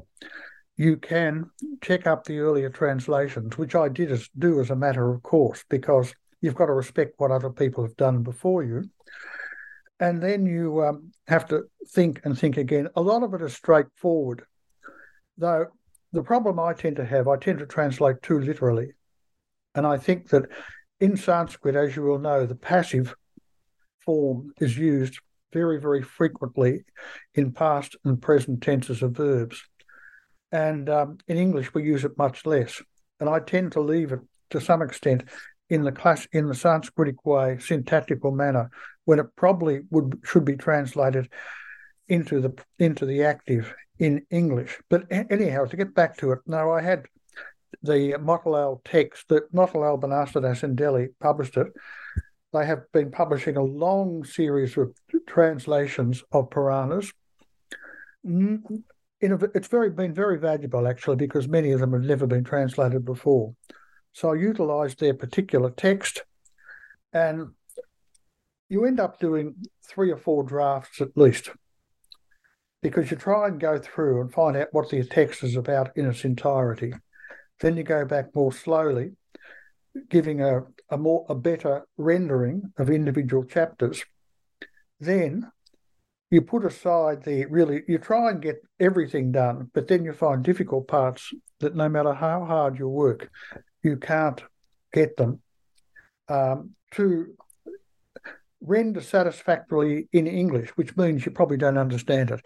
you 0.78 0.98
can 0.98 1.50
check 1.82 2.08
up 2.08 2.24
the 2.24 2.40
earlier 2.40 2.70
translations, 2.70 3.58
which 3.58 3.76
I 3.76 3.90
did 3.90 4.12
as, 4.12 4.30
do 4.38 4.62
as 4.62 4.70
a 4.70 4.76
matter 4.76 5.14
of 5.14 5.22
course, 5.24 5.64
because 5.70 6.14
you've 6.42 6.56
got 6.56 6.68
to 6.68 6.74
respect 6.74 7.16
what 7.18 7.32
other 7.32 7.50
people 7.50 7.84
have 7.84 7.98
done 7.98 8.24
before 8.24 8.64
you. 8.64 8.84
And 10.00 10.22
then 10.24 10.46
you 10.46 10.82
um, 10.86 11.12
have 11.28 11.46
to 11.50 11.64
think 11.90 12.22
and 12.24 12.38
think 12.38 12.56
again. 12.56 12.88
A 12.96 13.02
lot 13.02 13.24
of 13.24 13.34
it 13.34 13.42
is 13.42 13.54
straightforward, 13.54 14.44
though 15.38 15.66
the 16.14 16.24
problem 16.24 16.60
I 16.60 16.74
tend 16.74 16.96
to 16.96 17.06
have, 17.06 17.28
I 17.28 17.38
tend 17.38 17.60
to 17.60 17.66
translate 17.66 18.22
too 18.22 18.40
literally. 18.40 18.94
And 19.76 19.86
I 19.86 19.98
think 19.98 20.30
that 20.30 20.46
in 21.00 21.16
Sanskrit, 21.16 21.76
as 21.76 21.96
you 21.96 22.04
will 22.04 22.20
know, 22.20 22.46
the 22.46 22.56
passive 22.56 23.16
form 24.06 24.54
is 24.60 24.78
used 24.78 25.20
very, 25.52 25.80
very 25.80 26.02
frequently 26.02 26.84
in 27.34 27.52
past 27.52 27.96
and 28.06 28.22
present 28.22 28.62
tenses 28.62 29.02
of 29.02 29.12
verbs. 29.12 29.62
And 30.52 30.90
um, 30.90 31.18
in 31.28 31.38
English, 31.38 31.74
we 31.74 31.84
use 31.84 32.04
it 32.04 32.18
much 32.18 32.46
less. 32.46 32.82
And 33.20 33.30
I 33.30 33.40
tend 33.40 33.74
to 33.74 33.82
leave 33.82 34.12
it 34.12 34.20
to 34.52 34.62
some 34.62 34.82
extent 34.82 35.24
in 35.70 35.84
the 35.84 35.92
class 35.92 36.28
in 36.32 36.48
the 36.48 36.54
Sanskritic 36.54 37.18
way, 37.24 37.60
syntactical 37.60 38.32
manner, 38.32 38.72
when 39.06 39.20
it 39.20 39.36
probably 39.36 39.82
would 39.92 40.20
should 40.24 40.46
be 40.46 40.56
translated 40.56 41.30
into 42.08 42.40
the 42.40 42.54
into 42.80 43.06
the 43.06 43.24
active 43.24 43.74
in 44.00 44.26
English. 44.32 44.80
But 44.90 45.06
anyhow, 45.12 45.66
to 45.66 45.78
get 45.78 45.94
back 45.94 46.18
to 46.18 46.32
it, 46.32 46.40
now 46.48 46.72
I 46.72 46.82
had 46.82 47.06
the 47.84 48.16
Motilal 48.20 48.82
text 48.84 49.28
that 49.30 49.54
Motilal 49.54 50.00
Banarsidass 50.00 50.64
in 50.64 50.76
Delhi 50.76 51.10
published 51.20 51.58
it. 51.58 51.68
They 52.54 52.66
have 52.66 52.92
been 52.92 53.12
publishing 53.12 53.58
a 53.58 53.64
long 53.64 54.24
series 54.24 54.76
of 54.78 54.94
translations 55.28 56.24
of 56.32 56.50
Puranas. 56.50 57.12
it's 59.22 59.68
very 59.68 59.90
been 59.90 60.14
very 60.14 60.40
valuable 60.40 60.88
actually 60.88 61.18
because 61.18 61.48
many 61.48 61.72
of 61.72 61.80
them 61.80 61.94
have 61.94 62.04
never 62.04 62.26
been 62.26 62.44
translated 62.44 63.06
before. 63.06 63.54
So 64.14 64.32
I 64.32 64.36
utilized 64.36 65.00
their 65.00 65.14
particular 65.14 65.70
text, 65.70 66.24
and 67.14 67.50
you 68.68 68.86
end 68.86 69.00
up 69.00 69.20
doing 69.20 69.56
three 69.88 70.12
or 70.12 70.18
four 70.18 70.44
drafts 70.44 71.02
at 71.02 71.16
least 71.16 71.52
because 72.82 73.12
you 73.12 73.18
try 73.18 73.48
and 73.48 73.60
go 73.60 73.78
through 73.78 74.22
and 74.22 74.32
find 74.32 74.56
out 74.56 74.70
what 74.72 74.90
the 74.90 75.04
text 75.04 75.44
is 75.44 75.56
about 75.56 75.96
in 75.96 76.06
its 76.06 76.24
entirety. 76.24 76.94
Then 77.60 77.76
you 77.76 77.84
go 77.84 78.06
back 78.06 78.34
more 78.34 78.54
slowly, 78.54 79.12
giving 80.10 80.42
a, 80.42 80.62
a 80.90 80.98
more 80.98 81.26
a 81.30 81.36
better 81.36 81.86
rendering 81.98 82.74
of 82.78 82.90
individual 82.90 83.44
chapters. 83.44 84.04
Then 85.00 85.52
you 86.32 86.42
put 86.42 86.66
aside 86.66 87.24
the 87.24 87.46
really 87.46 87.84
you 87.88 87.98
try 87.98 88.30
and 88.30 88.42
get 88.42 88.62
everything 88.80 89.32
done, 89.32 89.70
but 89.74 89.88
then 89.88 90.04
you 90.04 90.14
find 90.14 90.44
difficult 90.44 90.88
parts 90.88 91.34
that 91.60 91.76
no 91.76 91.90
matter 91.90 92.14
how 92.14 92.46
hard 92.46 92.78
you 92.78 92.88
work, 92.88 93.30
you 93.84 93.98
can't 93.98 94.42
get 94.94 95.18
them 95.18 95.42
um, 96.28 96.72
to 96.92 97.36
render 98.62 99.02
satisfactorily 99.02 100.08
in 100.12 100.28
English, 100.28 100.70
which 100.72 100.96
means 100.98 101.26
you 101.26 101.32
probably 101.32 101.58
don't 101.58 101.78
understand 101.78 102.32
it. 102.32 102.46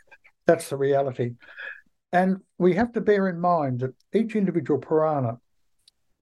That's 0.46 0.68
the 0.68 0.76
reality. 0.76 1.34
And 2.12 2.38
we 2.58 2.74
have 2.74 2.92
to 2.92 3.00
bear 3.00 3.28
in 3.28 3.40
mind 3.40 3.80
that 3.80 3.94
each 4.14 4.36
individual 4.36 4.78
Purana 4.78 5.38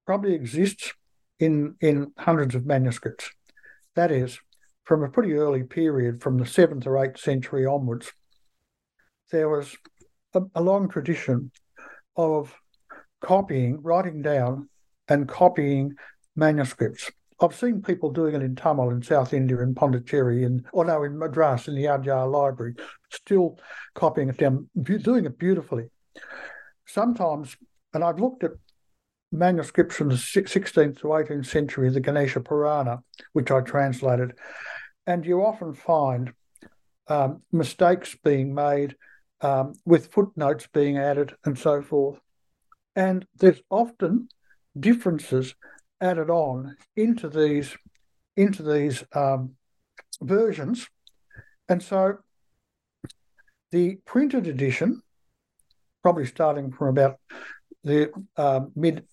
probably 0.06 0.34
exists 0.34 0.94
in, 1.42 1.74
in 1.80 2.12
hundreds 2.16 2.54
of 2.54 2.66
manuscripts. 2.66 3.28
That 3.96 4.12
is, 4.12 4.38
from 4.84 5.02
a 5.02 5.08
pretty 5.08 5.32
early 5.34 5.64
period, 5.64 6.22
from 6.22 6.38
the 6.38 6.46
seventh 6.46 6.86
or 6.86 7.04
eighth 7.04 7.18
century 7.18 7.66
onwards, 7.66 8.12
there 9.32 9.48
was 9.48 9.76
a, 10.34 10.42
a 10.54 10.62
long 10.62 10.88
tradition 10.88 11.50
of 12.16 12.54
copying, 13.20 13.82
writing 13.82 14.22
down, 14.22 14.68
and 15.08 15.28
copying 15.28 15.94
manuscripts. 16.36 17.10
I've 17.40 17.56
seen 17.56 17.82
people 17.82 18.12
doing 18.12 18.36
it 18.36 18.42
in 18.42 18.54
Tamil 18.54 18.90
in 18.90 19.02
South 19.02 19.34
India, 19.34 19.60
in 19.62 19.74
Pondicherry, 19.74 20.44
and 20.44 20.64
or 20.72 20.84
no, 20.84 21.02
in 21.02 21.18
Madras 21.18 21.66
in 21.66 21.74
the 21.74 21.86
Adyar 21.86 22.30
Library, 22.30 22.74
still 23.10 23.58
copying 23.94 24.28
it 24.28 24.36
down, 24.36 24.68
doing 24.80 25.24
it 25.24 25.38
beautifully. 25.40 25.88
Sometimes, 26.86 27.56
and 27.92 28.04
I've 28.04 28.20
looked 28.20 28.44
at 28.44 28.52
manuscripts 29.32 29.96
from 29.96 30.10
the 30.10 30.14
16th 30.14 31.00
to 31.00 31.06
18th 31.06 31.46
century, 31.46 31.88
the 31.88 32.00
Ganesha 32.00 32.40
Purana, 32.40 33.02
which 33.32 33.50
I 33.50 33.60
translated, 33.60 34.34
and 35.06 35.24
you 35.24 35.44
often 35.44 35.74
find 35.74 36.32
um, 37.08 37.42
mistakes 37.50 38.16
being 38.22 38.54
made 38.54 38.96
um, 39.40 39.74
with 39.84 40.12
footnotes 40.12 40.68
being 40.72 40.98
added 40.98 41.34
and 41.44 41.58
so 41.58 41.82
forth. 41.82 42.20
And 42.94 43.26
there's 43.36 43.60
often 43.70 44.28
differences 44.78 45.54
added 46.00 46.30
on 46.30 46.76
into 46.96 47.28
these 47.28 47.76
into 48.36 48.62
these 48.62 49.04
um, 49.14 49.54
versions, 50.20 50.88
and 51.68 51.82
so 51.82 52.18
the 53.70 53.96
printed 54.06 54.46
edition, 54.46 55.02
probably 56.02 56.26
starting 56.26 56.72
from 56.72 56.88
about 56.88 57.18
the 57.84 58.10
uh, 58.36 58.60
mid 58.74 59.04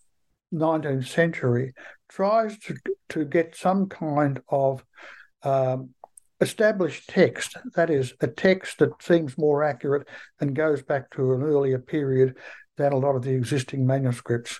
19th 0.53 1.07
century, 1.07 1.73
tries 2.09 2.57
to 2.59 2.75
to 3.09 3.25
get 3.25 3.55
some 3.55 3.88
kind 3.88 4.41
of 4.49 4.83
um, 5.43 5.89
established 6.41 7.09
text, 7.09 7.57
that 7.75 7.89
is, 7.89 8.13
a 8.21 8.27
text 8.27 8.79
that 8.79 9.01
seems 9.01 9.38
more 9.38 9.63
accurate 9.63 10.07
and 10.39 10.55
goes 10.55 10.81
back 10.81 11.09
to 11.12 11.33
an 11.33 11.41
earlier 11.41 11.79
period 11.79 12.35
than 12.77 12.93
a 12.93 12.97
lot 12.97 13.15
of 13.15 13.23
the 13.23 13.33
existing 13.33 13.85
manuscripts. 13.85 14.59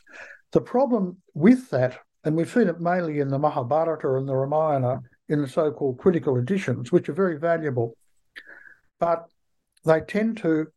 The 0.52 0.62
problem 0.62 1.18
with 1.34 1.70
that, 1.70 2.00
and 2.24 2.36
we've 2.36 2.52
seen 2.52 2.68
it 2.68 2.82
mainly 2.82 3.20
in 3.20 3.30
the 3.30 3.40
Mahabharata 3.40 4.16
and 4.16 4.28
the 4.28 4.36
Ramayana 4.36 5.02
in 5.30 5.42
the 5.42 5.48
so 5.48 5.72
called 5.72 6.00
critical 6.00 6.38
editions, 6.38 6.92
which 6.92 7.08
are 7.08 7.14
very 7.14 7.38
valuable, 7.38 7.96
but 9.00 9.26
they 9.86 10.02
tend 10.02 10.38
to 10.38 10.68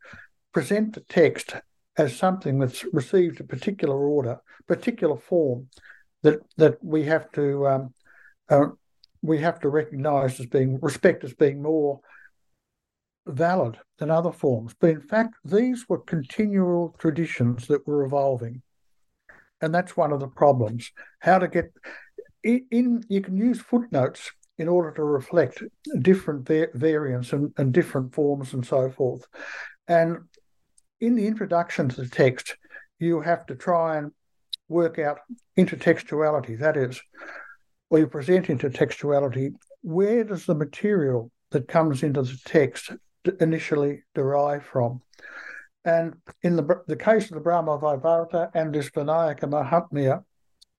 present 0.53 0.95
the 0.95 1.01
text 1.01 1.55
as 1.97 2.17
something 2.17 2.59
that's 2.59 2.85
received 2.93 3.41
a 3.41 3.45
particular 3.45 3.97
order, 3.97 4.41
particular 4.67 5.17
form 5.17 5.69
that 6.23 6.41
that 6.57 6.83
we 6.83 7.05
have 7.05 7.31
to 7.33 7.67
um, 7.67 7.95
uh, 8.49 8.67
we 9.23 9.39
have 9.39 9.61
to 9.61 9.69
recognise 9.69 10.39
as 10.41 10.47
being 10.47 10.79
respect 10.81 11.25
as 11.25 11.35
being 11.35 11.63
more 11.63 12.01
valid 13.27 13.79
than 13.99 14.11
other 14.11 14.33
forms. 14.33 14.75
But 14.79 14.91
in 14.91 15.01
fact, 15.01 15.35
these 15.45 15.89
were 15.89 15.99
continual 15.99 16.95
traditions 16.99 17.69
that 17.69 17.87
were 17.87 18.05
evolving. 18.05 18.63
And 19.61 19.73
that's 19.73 19.97
one 19.97 20.13
of 20.13 20.19
the 20.19 20.27
problems. 20.27 20.91
How 21.21 21.39
to 21.39 21.47
get 21.47 21.73
in, 22.43 23.05
you 23.09 23.21
can 23.21 23.37
use 23.37 23.61
footnotes 23.61 24.33
in 24.59 24.69
order 24.69 24.91
to 24.93 25.05
reflect 25.05 25.63
different 26.01 26.47
va- 26.47 26.69
variants 26.75 27.33
and, 27.33 27.53
and 27.57 27.73
different 27.73 28.13
forms 28.13 28.55
and 28.55 28.67
so 28.67 28.91
forth. 28.91 29.25
And 29.87 30.19
in 31.03 31.17
the 31.17 31.27
introduction 31.27 31.89
to 31.89 32.01
the 32.01 32.09
text, 32.09 32.57
you 33.01 33.21
have 33.21 33.45
to 33.47 33.57
try 33.57 33.97
and 33.97 34.13
work 34.69 35.01
out 35.01 35.19
intertextuality. 35.59 36.59
That 36.61 36.77
is, 36.77 37.03
or 37.91 37.99
you 37.99 38.07
present 38.07 38.47
intertextuality, 38.47 39.53
where 39.83 40.23
does 40.23 40.47
the 40.47 40.55
material 40.55 41.33
that 41.51 41.67
comes 41.67 42.05
into 42.05 42.23
the 42.23 42.39
text 42.45 42.93
initially 43.41 44.05
derive 44.15 44.65
from. 44.65 45.03
And 45.85 46.15
in 46.43 46.55
the, 46.55 46.83
the 46.87 46.97
case 46.97 47.25
of 47.25 47.35
the 47.35 47.41
Brahma 47.41 47.79
Vaivarta 47.79 48.51
and 48.55 48.73
this 48.73 48.89
Vinayaka 48.91 49.41
Mahatmya, 49.41 50.23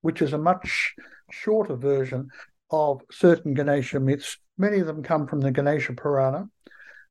which 0.01 0.21
is 0.21 0.31
a 0.31 0.37
much 0.37 0.95
shorter 1.31 1.75
version 1.75 2.29
of 2.71 3.01
certain 3.11 3.53
Ganesha 3.53 3.99
myths, 3.99 4.37
many 4.57 4.79
of 4.79 4.87
them 4.87 5.03
come 5.03 5.27
from 5.27 5.41
the 5.41 5.51
Ganesha 5.51 5.93
Purana 5.93 6.47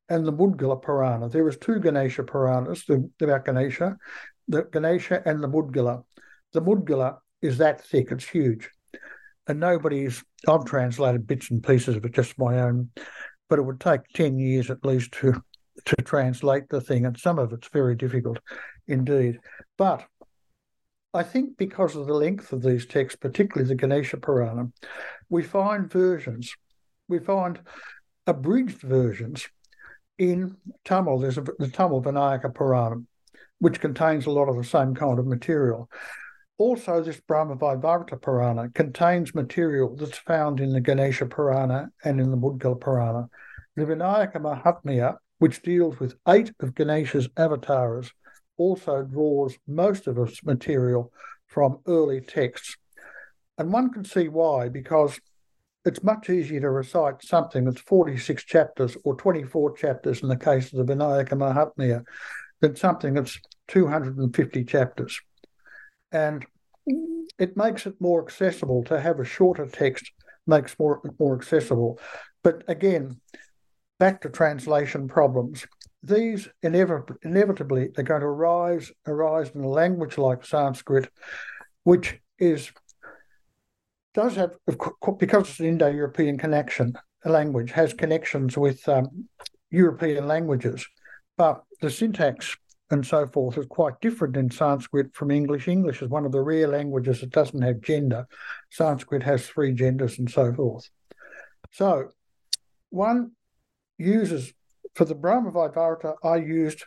and 0.09 0.25
the 0.25 0.33
Mudgala 0.33 0.81
Purana. 0.81 1.29
There 1.29 1.47
is 1.47 1.57
two 1.57 1.79
Ganesha 1.79 2.23
Puranas 2.23 2.85
the, 2.85 3.09
about 3.21 3.45
Ganesha, 3.45 3.97
the 4.47 4.63
Ganesha 4.63 5.21
and 5.25 5.41
the 5.41 5.47
Mudgala. 5.47 6.03
The 6.51 6.61
Mudgala 6.61 7.17
is 7.41 7.57
that 7.57 7.83
thick, 7.85 8.11
it's 8.11 8.27
huge. 8.27 8.69
And 9.47 9.59
nobody's, 9.59 10.23
I've 10.47 10.65
translated 10.65 11.27
bits 11.27 11.51
and 11.51 11.63
pieces 11.63 11.95
of 11.95 12.05
it, 12.05 12.13
just 12.13 12.37
my 12.37 12.61
own 12.61 12.89
but 13.49 13.59
it 13.59 13.63
would 13.63 13.79
take 13.79 14.01
10 14.15 14.39
years 14.39 14.71
at 14.71 14.83
least 14.83 15.11
to 15.11 15.33
to 15.85 15.95
translate 15.97 16.69
the 16.69 16.81
thing 16.81 17.05
and 17.05 17.19
some 17.19 17.37
of 17.37 17.53
it's 17.53 17.67
very 17.67 17.95
difficult 17.95 18.39
indeed 18.87 19.39
but 19.77 20.07
I 21.13 21.21
think 21.21 21.57
because 21.57 21.95
of 21.95 22.07
the 22.07 22.15
length 22.15 22.51
of 22.51 22.63
these 22.63 22.87
texts, 22.87 23.19
particularly 23.21 23.67
the 23.67 23.75
Ganesha 23.75 24.17
Purana, 24.17 24.71
we 25.29 25.43
find 25.43 25.87
versions, 25.87 26.55
we 27.07 27.19
find 27.19 27.59
abridged 28.25 28.81
versions 28.81 29.47
in 30.17 30.57
Tamil. 30.85 31.19
There's 31.19 31.37
a, 31.37 31.45
the 31.59 31.67
Tamil 31.67 32.01
Vinayaka 32.01 32.53
Purana, 32.53 33.03
which 33.59 33.79
contains 33.79 34.25
a 34.25 34.31
lot 34.31 34.49
of 34.49 34.57
the 34.57 34.63
same 34.63 34.93
kind 34.95 35.19
of 35.19 35.27
material. 35.27 35.89
Also, 36.57 37.01
this 37.01 37.19
Brahma 37.19 37.55
Vaivarta 37.55 38.21
Purana 38.21 38.69
contains 38.69 39.33
material 39.33 39.95
that's 39.95 40.19
found 40.19 40.59
in 40.59 40.71
the 40.71 40.81
Ganesha 40.81 41.25
Purana 41.25 41.89
and 42.03 42.21
in 42.21 42.29
the 42.29 42.37
Mudgala 42.37 42.79
Purana. 42.79 43.29
The 43.75 43.85
Vinayaka 43.85 44.35
Mahatmya, 44.35 45.17
which 45.39 45.63
deals 45.63 45.99
with 45.99 46.15
eight 46.27 46.53
of 46.59 46.75
Ganesha's 46.75 47.27
avatars, 47.37 48.11
also 48.57 49.01
draws 49.01 49.57
most 49.67 50.05
of 50.05 50.17
its 50.19 50.43
material 50.43 51.11
from 51.47 51.79
early 51.87 52.21
texts. 52.21 52.77
And 53.57 53.73
one 53.73 53.91
can 53.91 54.05
see 54.05 54.27
why, 54.27 54.69
because 54.69 55.19
it's 55.85 56.03
much 56.03 56.29
easier 56.29 56.61
to 56.61 56.69
recite 56.69 57.23
something 57.23 57.65
that's 57.65 57.81
46 57.81 58.43
chapters 58.45 58.95
or 59.03 59.15
24 59.15 59.75
chapters 59.75 60.21
in 60.21 60.29
the 60.29 60.37
case 60.37 60.71
of 60.71 60.85
the 60.85 60.93
Vinayaka 60.93 61.31
Mahatmya 61.31 62.03
than 62.61 62.75
something 62.75 63.13
that's 63.13 63.37
250 63.67 64.63
chapters. 64.63 65.19
And 66.11 66.45
it 67.39 67.57
makes 67.57 67.85
it 67.85 67.99
more 67.99 68.23
accessible 68.23 68.83
to 68.85 68.99
have 68.99 69.19
a 69.19 69.25
shorter 69.25 69.65
text, 69.65 70.11
makes 70.47 70.77
more 70.79 71.01
more 71.19 71.35
accessible. 71.35 71.99
But 72.43 72.63
again, 72.67 73.19
back 73.99 74.21
to 74.21 74.29
translation 74.29 75.07
problems. 75.07 75.65
These 76.01 76.49
inevitably, 76.61 77.91
are 77.97 78.03
going 78.03 78.21
to 78.21 78.27
arise 78.27 78.91
arise 79.07 79.51
in 79.55 79.61
a 79.61 79.69
language 79.69 80.17
like 80.17 80.45
Sanskrit, 80.45 81.09
which 81.83 82.19
is 82.37 82.71
does 84.13 84.35
have 84.35 84.51
because 85.17 85.49
it's 85.49 85.59
an 85.59 85.65
Indo-European 85.65 86.37
connection. 86.37 86.93
A 87.25 87.29
language 87.29 87.71
has 87.71 87.93
connections 87.93 88.57
with 88.57 88.87
um, 88.87 89.27
European 89.71 90.27
languages, 90.27 90.85
but 91.37 91.63
the 91.81 91.89
syntax 91.89 92.55
and 92.91 93.05
so 93.05 93.25
forth 93.27 93.57
is 93.57 93.65
quite 93.65 93.99
different 94.01 94.37
in 94.37 94.51
Sanskrit 94.51 95.15
from 95.15 95.31
English. 95.31 95.67
English 95.67 96.01
is 96.01 96.09
one 96.09 96.25
of 96.25 96.31
the 96.31 96.41
rare 96.41 96.67
languages 96.67 97.21
that 97.21 97.31
doesn't 97.31 97.61
have 97.61 97.81
gender. 97.81 98.27
Sanskrit 98.71 99.23
has 99.23 99.47
three 99.47 99.73
genders 99.73 100.19
and 100.19 100.29
so 100.29 100.53
forth. 100.53 100.89
So 101.71 102.09
one 102.89 103.31
uses, 103.97 104.53
for 104.93 105.05
the 105.05 105.15
Brahma 105.15 105.51
Vaivarta, 105.51 106.15
I 106.23 106.35
used 106.35 106.83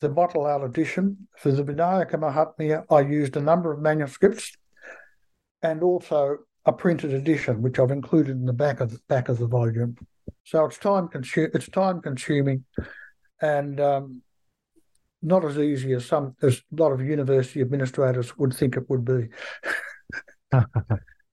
the 0.00 0.08
Motilal 0.08 0.64
edition. 0.64 1.28
For 1.38 1.52
the 1.52 1.62
Vinayaka 1.62 2.14
Mahatmya, 2.14 2.84
I 2.90 3.00
used 3.00 3.36
a 3.36 3.40
number 3.40 3.72
of 3.72 3.80
manuscripts 3.80 4.56
and 5.62 5.82
also 5.82 6.38
a 6.66 6.72
printed 6.72 7.14
edition, 7.14 7.62
which 7.62 7.78
I've 7.78 7.90
included 7.90 8.32
in 8.32 8.44
the 8.44 8.52
back 8.52 8.80
of 8.80 8.90
the 8.90 9.00
back 9.08 9.28
of 9.28 9.38
the 9.38 9.46
volume. 9.46 9.96
So 10.44 10.64
it's 10.64 10.78
time 10.78 11.08
consu- 11.08 11.54
it's 11.54 11.68
time 11.68 12.00
consuming, 12.00 12.64
and 13.40 13.80
um, 13.80 14.22
not 15.22 15.44
as 15.44 15.58
easy 15.58 15.92
as 15.92 16.06
some 16.06 16.34
as 16.42 16.62
a 16.72 16.82
lot 16.82 16.92
of 16.92 17.00
university 17.00 17.60
administrators 17.60 18.36
would 18.38 18.54
think 18.54 18.76
it 18.76 18.88
would 18.88 19.04
be. 19.04 19.28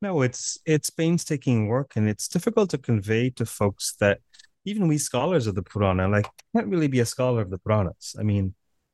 no, 0.02 0.22
it's 0.22 0.58
it's 0.66 0.90
painstaking 0.90 1.68
work, 1.68 1.94
and 1.96 2.08
it's 2.08 2.28
difficult 2.28 2.70
to 2.72 2.78
convey 2.78 3.30
to 3.32 3.46
folks 3.46 3.96
that 4.00 4.20
even 4.66 4.88
we 4.88 4.98
scholars 4.98 5.48
of 5.48 5.56
the 5.56 5.64
Purana, 5.64 6.10
like, 6.10 6.28
can't 6.54 6.68
really 6.68 6.90
be 6.90 7.00
a 7.00 7.06
scholar 7.06 7.42
of 7.42 7.50
the 7.50 7.58
Puranas. 7.58 8.16
I 8.20 8.24
mean, 8.24 8.54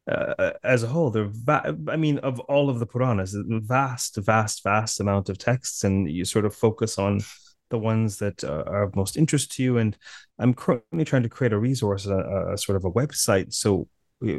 uh, 0.10 0.52
as 0.64 0.84
a 0.84 0.88
whole, 0.88 1.10
they're 1.10 1.30
va- 1.32 1.78
I 1.88 1.96
mean, 1.96 2.18
of 2.20 2.40
all 2.42 2.70
of 2.70 2.80
the 2.80 2.86
Puranas, 2.86 3.36
vast, 3.36 4.18
vast, 4.18 4.64
vast 4.64 5.00
amount 5.00 5.30
of 5.30 5.38
texts, 5.38 5.84
and 5.84 6.10
you 6.10 6.26
sort 6.26 6.46
of 6.46 6.56
focus 6.56 6.98
on 6.98 7.22
the 7.70 7.80
ones 7.80 8.18
that 8.18 8.44
uh, 8.44 8.64
are 8.68 8.84
of 8.84 8.96
most 8.96 9.18
interest 9.18 9.54
to 9.54 9.64
you. 9.64 9.78
And 9.78 9.98
I'm 10.40 10.54
currently 10.54 11.06
trying 11.06 11.24
to 11.24 11.30
create 11.30 11.54
a 11.54 11.58
resource, 11.58 12.06
a, 12.06 12.52
a 12.54 12.58
sort 12.58 12.76
of 12.76 12.86
a 12.86 12.92
website, 12.92 13.54
so 13.54 13.88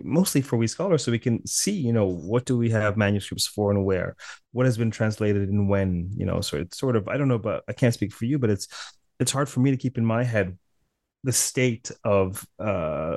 mostly 0.02 0.40
for 0.40 0.56
we 0.56 0.66
scholars 0.66 1.04
so 1.04 1.12
we 1.12 1.18
can 1.18 1.46
see 1.46 1.72
you 1.72 1.92
know 1.92 2.06
what 2.06 2.46
do 2.46 2.56
we 2.56 2.70
have 2.70 2.96
manuscripts 2.96 3.46
for 3.46 3.70
and 3.70 3.84
where 3.84 4.16
what 4.52 4.64
has 4.64 4.78
been 4.78 4.90
translated 4.90 5.48
and 5.48 5.68
when 5.68 6.08
you 6.16 6.24
know 6.24 6.40
so 6.40 6.56
it's 6.56 6.78
sort 6.78 6.96
of 6.96 7.06
i 7.08 7.16
don't 7.18 7.28
know 7.28 7.38
but 7.38 7.62
i 7.68 7.72
can't 7.72 7.92
speak 7.92 8.12
for 8.12 8.24
you 8.24 8.38
but 8.38 8.48
it's 8.48 8.66
it's 9.20 9.32
hard 9.32 9.48
for 9.48 9.60
me 9.60 9.70
to 9.70 9.76
keep 9.76 9.98
in 9.98 10.04
my 10.04 10.24
head 10.24 10.56
the 11.24 11.32
state 11.32 11.90
of 12.04 12.46
uh 12.60 13.16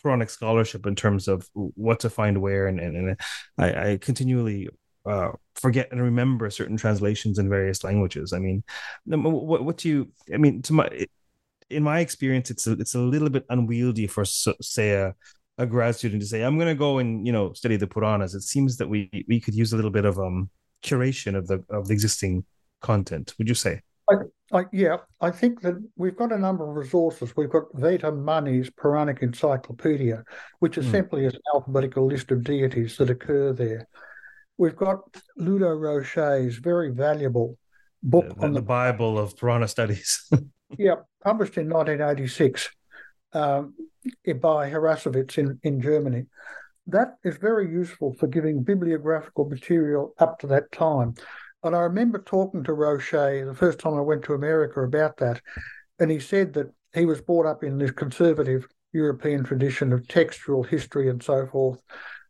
Puranic 0.00 0.30
scholarship 0.30 0.86
in 0.86 0.94
terms 0.94 1.28
of 1.28 1.46
what 1.52 2.00
to 2.00 2.10
find 2.10 2.40
where 2.40 2.68
and 2.68 2.80
and, 2.80 2.96
and 2.96 3.20
I, 3.58 3.90
I 3.90 3.98
continually 3.98 4.68
uh, 5.06 5.32
forget 5.56 5.88
and 5.92 6.00
remember 6.00 6.48
certain 6.48 6.78
translations 6.78 7.38
in 7.38 7.50
various 7.50 7.84
languages. 7.84 8.32
I 8.32 8.38
mean, 8.38 8.64
what 9.04 9.64
what 9.64 9.76
do 9.76 9.88
you? 9.88 10.08
I 10.32 10.38
mean, 10.38 10.62
to 10.62 10.72
my 10.72 10.88
in 11.70 11.82
my 11.82 12.00
experience, 12.00 12.50
it's 12.50 12.66
a, 12.66 12.72
it's 12.72 12.94
a 12.94 13.00
little 13.00 13.30
bit 13.30 13.44
unwieldy 13.50 14.06
for 14.06 14.24
say 14.24 14.92
a 14.92 15.14
a 15.58 15.66
grad 15.66 15.94
student 15.94 16.20
to 16.20 16.26
say, 16.26 16.42
I'm 16.42 16.56
going 16.56 16.68
to 16.68 16.74
go 16.74 16.98
and 16.98 17.26
you 17.26 17.32
know 17.32 17.52
study 17.52 17.76
the 17.76 17.86
Puranas. 17.86 18.34
It 18.34 18.42
seems 18.42 18.76
that 18.78 18.88
we 18.88 19.10
we 19.28 19.40
could 19.40 19.54
use 19.54 19.72
a 19.72 19.76
little 19.76 19.90
bit 19.90 20.04
of 20.04 20.18
um 20.18 20.50
curation 20.82 21.36
of 21.36 21.46
the 21.46 21.64
of 21.70 21.88
the 21.88 21.92
existing 21.94 22.44
content. 22.80 23.34
Would 23.38 23.48
you 23.48 23.54
say? 23.54 23.82
I, 24.52 24.64
yeah, 24.72 24.98
I 25.20 25.30
think 25.30 25.62
that 25.62 25.74
we've 25.96 26.16
got 26.16 26.32
a 26.32 26.38
number 26.38 26.68
of 26.68 26.76
resources. 26.76 27.34
We've 27.36 27.50
got 27.50 27.72
Vettam 27.74 28.22
Mani's 28.24 28.70
Puranic 28.70 29.22
Encyclopedia, 29.22 30.22
which 30.58 30.76
is 30.76 30.86
mm. 30.86 30.90
simply 30.90 31.24
an 31.26 31.32
alphabetical 31.54 32.06
list 32.06 32.30
of 32.30 32.44
deities 32.44 32.96
that 32.98 33.10
occur 33.10 33.52
there. 33.52 33.88
We've 34.58 34.76
got 34.76 35.00
Ludo 35.36 35.74
Rocher's 35.74 36.58
very 36.58 36.90
valuable 36.90 37.58
book 38.02 38.36
the, 38.36 38.44
on 38.44 38.52
the, 38.52 38.60
the 38.60 38.66
Bible 38.66 39.18
of 39.18 39.36
Purana 39.36 39.66
studies. 39.66 40.28
yeah, 40.78 40.96
published 41.22 41.56
in 41.56 41.68
1986 41.68 42.68
um, 43.32 43.74
by 44.40 44.70
Harrassowitz 44.70 45.38
in, 45.38 45.58
in 45.62 45.80
Germany. 45.80 46.26
That 46.86 47.16
is 47.24 47.38
very 47.38 47.70
useful 47.70 48.12
for 48.12 48.26
giving 48.26 48.62
bibliographical 48.62 49.48
material 49.48 50.14
up 50.18 50.38
to 50.40 50.46
that 50.48 50.70
time. 50.70 51.14
And 51.64 51.74
I 51.74 51.80
remember 51.80 52.18
talking 52.18 52.62
to 52.64 52.74
Rocher 52.74 53.46
the 53.46 53.54
first 53.54 53.78
time 53.78 53.94
I 53.94 54.02
went 54.02 54.22
to 54.24 54.34
America 54.34 54.82
about 54.82 55.16
that, 55.16 55.40
and 55.98 56.10
he 56.10 56.20
said 56.20 56.52
that 56.52 56.70
he 56.92 57.06
was 57.06 57.22
brought 57.22 57.46
up 57.46 57.64
in 57.64 57.78
this 57.78 57.90
conservative 57.90 58.66
European 58.92 59.44
tradition 59.44 59.90
of 59.90 60.06
textual 60.06 60.62
history 60.62 61.08
and 61.08 61.22
so 61.22 61.46
forth, 61.46 61.80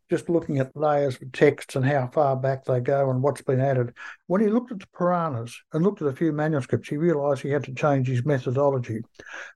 just 0.08 0.30
looking 0.30 0.58
at 0.58 0.76
layers 0.76 1.20
of 1.20 1.32
texts 1.32 1.74
and 1.74 1.84
how 1.84 2.06
far 2.06 2.36
back 2.36 2.64
they 2.64 2.78
go 2.78 3.10
and 3.10 3.24
what's 3.24 3.42
been 3.42 3.60
added. 3.60 3.92
When 4.28 4.40
he 4.40 4.46
looked 4.46 4.70
at 4.70 4.78
the 4.78 4.86
Puranas 4.94 5.52
and 5.72 5.82
looked 5.82 6.00
at 6.00 6.08
a 6.08 6.14
few 6.14 6.32
manuscripts, 6.32 6.88
he 6.88 6.96
realized 6.96 7.42
he 7.42 7.50
had 7.50 7.64
to 7.64 7.74
change 7.74 8.06
his 8.06 8.24
methodology. 8.24 9.00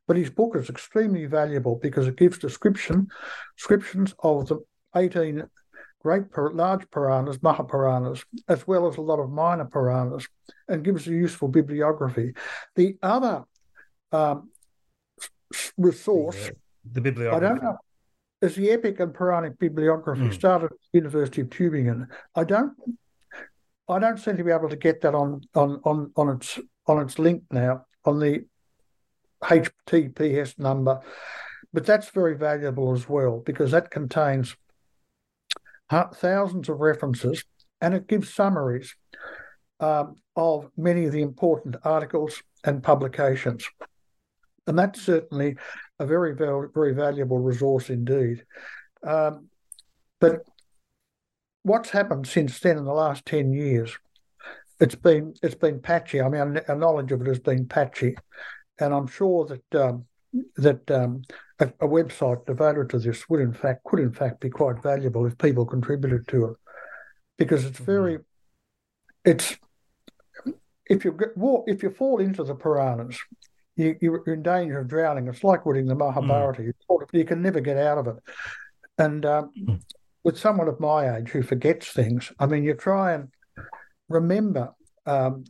But 0.08 0.16
his 0.16 0.28
book 0.28 0.56
is 0.56 0.68
extremely 0.68 1.26
valuable 1.26 1.78
because 1.80 2.08
it 2.08 2.16
gives 2.16 2.38
description, 2.38 3.06
descriptions 3.56 4.12
of 4.24 4.48
the 4.48 4.58
18 4.96 5.48
great 6.02 6.24
large 6.36 6.88
Puranas, 6.90 7.38
Mahapuranas, 7.38 8.24
as 8.48 8.66
well 8.66 8.88
as 8.88 8.96
a 8.96 9.00
lot 9.02 9.18
of 9.18 9.30
minor 9.30 9.64
Puranas, 9.64 10.26
and 10.68 10.84
gives 10.84 11.06
a 11.06 11.10
useful 11.10 11.48
bibliography. 11.48 12.34
The 12.76 12.96
other 13.02 13.44
um, 14.12 14.50
resource, 15.76 16.36
the, 16.36 16.92
the 16.92 17.00
bibliography. 17.00 17.44
I 17.44 17.48
don't 17.48 17.62
know 17.62 17.78
is 18.40 18.54
the 18.54 18.70
Epic 18.70 19.00
and 19.00 19.12
Puranic 19.12 19.58
Bibliography 19.58 20.22
mm. 20.22 20.32
started 20.32 20.66
at 20.66 20.78
the 20.92 20.98
University 20.98 21.40
of 21.40 21.48
Tübingen. 21.48 22.08
I 22.34 22.44
don't 22.44 22.72
I 23.88 23.98
don't 23.98 24.18
seem 24.18 24.36
to 24.36 24.44
be 24.44 24.52
able 24.52 24.68
to 24.68 24.76
get 24.76 25.00
that 25.02 25.14
on 25.14 25.42
on 25.54 25.80
on, 25.84 26.12
on 26.16 26.36
its 26.36 26.58
on 26.86 27.02
its 27.02 27.18
link 27.18 27.42
now 27.50 27.86
on 28.04 28.20
the 28.20 28.44
HTTPS 29.42 30.58
number, 30.58 31.00
but 31.72 31.86
that's 31.86 32.10
very 32.10 32.36
valuable 32.36 32.92
as 32.92 33.08
well 33.08 33.42
because 33.44 33.70
that 33.70 33.90
contains 33.90 34.56
thousands 35.90 36.68
of 36.68 36.80
references 36.80 37.44
and 37.80 37.94
it 37.94 38.06
gives 38.08 38.32
summaries 38.32 38.94
um, 39.80 40.16
of 40.36 40.70
many 40.76 41.04
of 41.04 41.12
the 41.12 41.22
important 41.22 41.76
articles 41.84 42.42
and 42.64 42.82
publications. 42.82 43.64
And 44.66 44.78
that's 44.78 45.00
certainly 45.00 45.56
a 45.98 46.06
very, 46.06 46.34
very, 46.34 46.68
very 46.74 46.94
valuable 46.94 47.38
resource 47.38 47.88
indeed. 47.88 48.44
Um, 49.06 49.48
but 50.20 50.42
what's 51.62 51.90
happened 51.90 52.26
since 52.26 52.58
then 52.60 52.76
in 52.76 52.84
the 52.84 52.92
last 52.92 53.24
10 53.26 53.52
years? 53.52 53.96
It's 54.80 54.94
been 54.94 55.34
it's 55.42 55.56
been 55.56 55.80
patchy. 55.80 56.20
I 56.20 56.28
mean, 56.28 56.60
our 56.68 56.76
knowledge 56.76 57.10
of 57.10 57.20
it 57.20 57.26
has 57.26 57.40
been 57.40 57.66
patchy, 57.66 58.16
and 58.78 58.94
I'm 58.94 59.08
sure 59.08 59.44
that 59.46 59.74
um, 59.74 60.04
that 60.56 60.90
um, 60.90 61.22
a, 61.58 61.66
a, 61.80 61.88
website 61.88 62.44
devoted 62.46 62.90
to 62.90 62.98
this 62.98 63.28
would 63.28 63.40
in 63.40 63.52
fact 63.52 63.84
could 63.84 64.00
in 64.00 64.12
fact 64.12 64.40
be 64.40 64.50
quite 64.50 64.82
valuable 64.82 65.26
if 65.26 65.38
people 65.38 65.64
contributed 65.64 66.28
to 66.28 66.46
it, 66.46 66.56
because 67.38 67.64
it's 67.64 67.78
very, 67.78 68.18
it's 69.24 69.56
if 70.86 71.04
you 71.04 71.12
get 71.12 71.30
if 71.66 71.82
you 71.82 71.90
fall 71.90 72.18
into 72.20 72.44
the 72.44 72.54
Puranas 72.54 73.18
you, 73.78 73.96
you're 74.00 74.22
in 74.26 74.42
danger 74.42 74.80
of 74.80 74.88
drowning. 74.88 75.28
It's 75.28 75.44
like 75.44 75.64
reading 75.64 75.86
the 75.86 75.94
Mahabharata. 75.94 76.62
Mm. 76.62 76.72
You, 76.90 77.06
you 77.12 77.24
can 77.24 77.40
never 77.40 77.60
get 77.60 77.78
out 77.78 77.98
of 77.98 78.08
it. 78.08 78.16
And 78.98 79.24
um, 79.24 79.52
mm. 79.58 79.80
with 80.24 80.36
someone 80.36 80.68
of 80.68 80.80
my 80.80 81.16
age 81.16 81.30
who 81.30 81.42
forgets 81.42 81.92
things, 81.92 82.32
I 82.38 82.46
mean, 82.46 82.64
you 82.64 82.74
try 82.74 83.12
and 83.12 83.28
remember. 84.08 84.74
Um, 85.06 85.44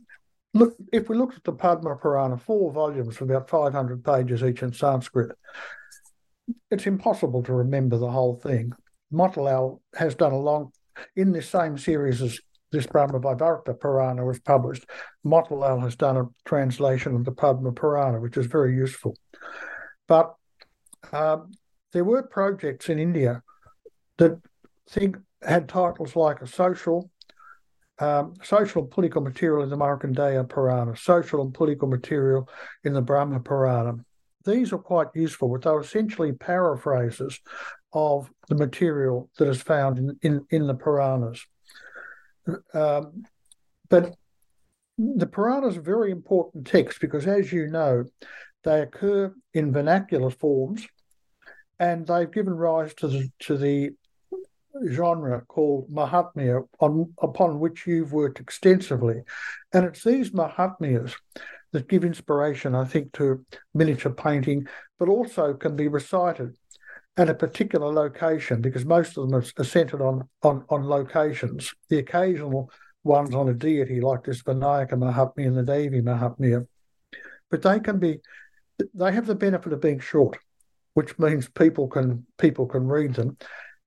look, 0.53 0.75
if 0.91 1.09
we 1.09 1.17
looked 1.17 1.35
at 1.35 1.43
the 1.43 1.53
Padma 1.53 1.95
Purana, 1.95 2.37
four 2.37 2.71
volumes, 2.71 3.19
about 3.21 3.49
500 3.49 4.03
pages 4.03 4.43
each 4.43 4.63
in 4.63 4.73
Sanskrit, 4.73 5.31
it's 6.71 6.87
impossible 6.87 7.43
to 7.43 7.53
remember 7.53 7.97
the 7.97 8.11
whole 8.11 8.35
thing. 8.35 8.71
Motilal 9.13 9.79
has 9.95 10.15
done 10.15 10.31
a 10.31 10.39
long, 10.39 10.71
in 11.15 11.31
this 11.31 11.49
same 11.49 11.77
series 11.77 12.21
as 12.21 12.39
this 12.71 12.85
Brahma 12.85 13.19
Vaivarta 13.19 13.79
Purana 13.79 14.23
was 14.23 14.39
published, 14.39 14.85
Motilal 15.25 15.81
has 15.81 15.95
done 15.95 16.17
a 16.17 16.29
translation 16.45 17.15
of 17.15 17.25
the 17.25 17.31
Padma 17.31 17.71
Purana, 17.71 18.19
which 18.19 18.37
is 18.37 18.45
very 18.45 18.75
useful. 18.75 19.15
But 20.07 20.35
um, 21.11 21.51
there 21.93 22.03
were 22.03 22.23
projects 22.23 22.89
in 22.89 22.99
India 22.99 23.41
that 24.17 24.39
think 24.89 25.17
had 25.41 25.69
titles 25.69 26.15
like 26.15 26.41
a 26.41 26.47
social, 26.47 27.09
um, 27.99 28.33
social 28.43 28.83
and 28.83 28.91
political 28.91 29.21
material 29.21 29.63
in 29.63 29.69
the 29.69 29.77
Markandeya 29.77 30.47
Purana, 30.47 30.95
social 30.95 31.41
and 31.41 31.53
political 31.53 31.87
material 31.87 32.49
in 32.83 32.93
the 32.93 33.01
Brahma 33.01 33.39
Purana. 33.39 33.95
These 34.45 34.71
are 34.71 34.77
quite 34.77 35.07
useful, 35.13 35.49
but 35.49 35.63
they're 35.63 35.79
essentially 35.79 36.31
paraphrases 36.31 37.39
of 37.91 38.31
the 38.47 38.55
material 38.55 39.29
that 39.37 39.49
is 39.49 39.61
found 39.61 39.97
in, 39.97 40.17
in, 40.21 40.45
in 40.49 40.67
the 40.67 40.75
Puranas. 40.75 41.45
Um, 42.73 43.23
but 43.89 44.15
the 44.97 45.27
Puranas 45.27 45.77
are 45.77 45.81
very 45.81 46.11
important 46.11 46.67
texts 46.67 46.99
because, 46.99 47.27
as 47.27 47.51
you 47.51 47.67
know, 47.67 48.05
they 48.63 48.81
occur 48.81 49.33
in 49.53 49.71
vernacular 49.71 50.29
forms, 50.29 50.87
and 51.79 52.05
they've 52.07 52.31
given 52.31 52.53
rise 52.53 52.93
to 52.95 53.07
the 53.07 53.29
to 53.39 53.57
the 53.57 53.91
genre 54.91 55.41
called 55.47 55.89
Mahatmya, 55.91 56.67
on, 56.79 57.13
upon 57.21 57.59
which 57.59 57.85
you've 57.87 58.13
worked 58.13 58.39
extensively. 58.39 59.21
And 59.73 59.85
it's 59.85 60.03
these 60.03 60.31
Mahatmyas 60.31 61.13
that 61.71 61.87
give 61.87 62.03
inspiration, 62.03 62.75
I 62.75 62.85
think, 62.85 63.13
to 63.13 63.45
miniature 63.73 64.11
painting, 64.11 64.67
but 64.97 65.09
also 65.09 65.53
can 65.53 65.75
be 65.75 65.87
recited 65.87 66.55
at 67.17 67.29
a 67.29 67.33
particular 67.33 67.91
location 67.91 68.61
because 68.61 68.85
most 68.85 69.17
of 69.17 69.29
them 69.29 69.43
are 69.57 69.63
centered 69.63 70.01
on, 70.01 70.27
on, 70.41 70.63
on 70.69 70.87
locations. 70.87 71.73
The 71.89 71.99
occasional 71.99 72.71
ones 73.03 73.33
on 73.33 73.49
a 73.49 73.53
deity 73.53 74.01
like 74.01 74.23
this 74.23 74.41
Vinayaka 74.41 74.93
Mahatmya 74.93 75.47
and 75.47 75.57
the 75.57 75.63
Devi 75.63 76.01
Mahatmya. 76.01 76.65
But 77.51 77.61
they 77.61 77.79
can 77.79 77.99
be, 77.99 78.19
they 78.93 79.11
have 79.11 79.25
the 79.25 79.35
benefit 79.35 79.73
of 79.73 79.81
being 79.81 79.99
short, 79.99 80.37
which 80.93 81.17
means 81.19 81.49
people 81.49 81.87
can 81.87 82.25
people 82.37 82.67
can 82.67 82.87
read 82.87 83.15
them. 83.15 83.37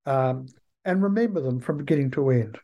Um, 0.05 0.47
and 0.85 1.03
remember 1.03 1.41
them 1.41 1.61
from 1.61 1.79
beginning 1.79 2.11
to 2.13 2.31
end. 2.31 2.59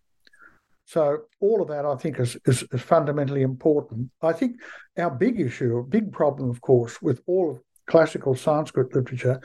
So 0.86 1.24
all 1.40 1.60
of 1.60 1.68
that, 1.68 1.84
I 1.84 1.96
think, 1.96 2.18
is, 2.18 2.36
is, 2.46 2.64
is 2.72 2.80
fundamentally 2.80 3.42
important. 3.42 4.10
I 4.22 4.32
think 4.32 4.56
our 4.96 5.10
big 5.10 5.38
issue, 5.38 5.84
big 5.86 6.12
problem, 6.12 6.48
of 6.48 6.60
course, 6.62 7.02
with 7.02 7.20
all 7.26 7.50
of 7.50 7.60
classical 7.86 8.34
Sanskrit 8.34 8.94
literature, 8.94 9.40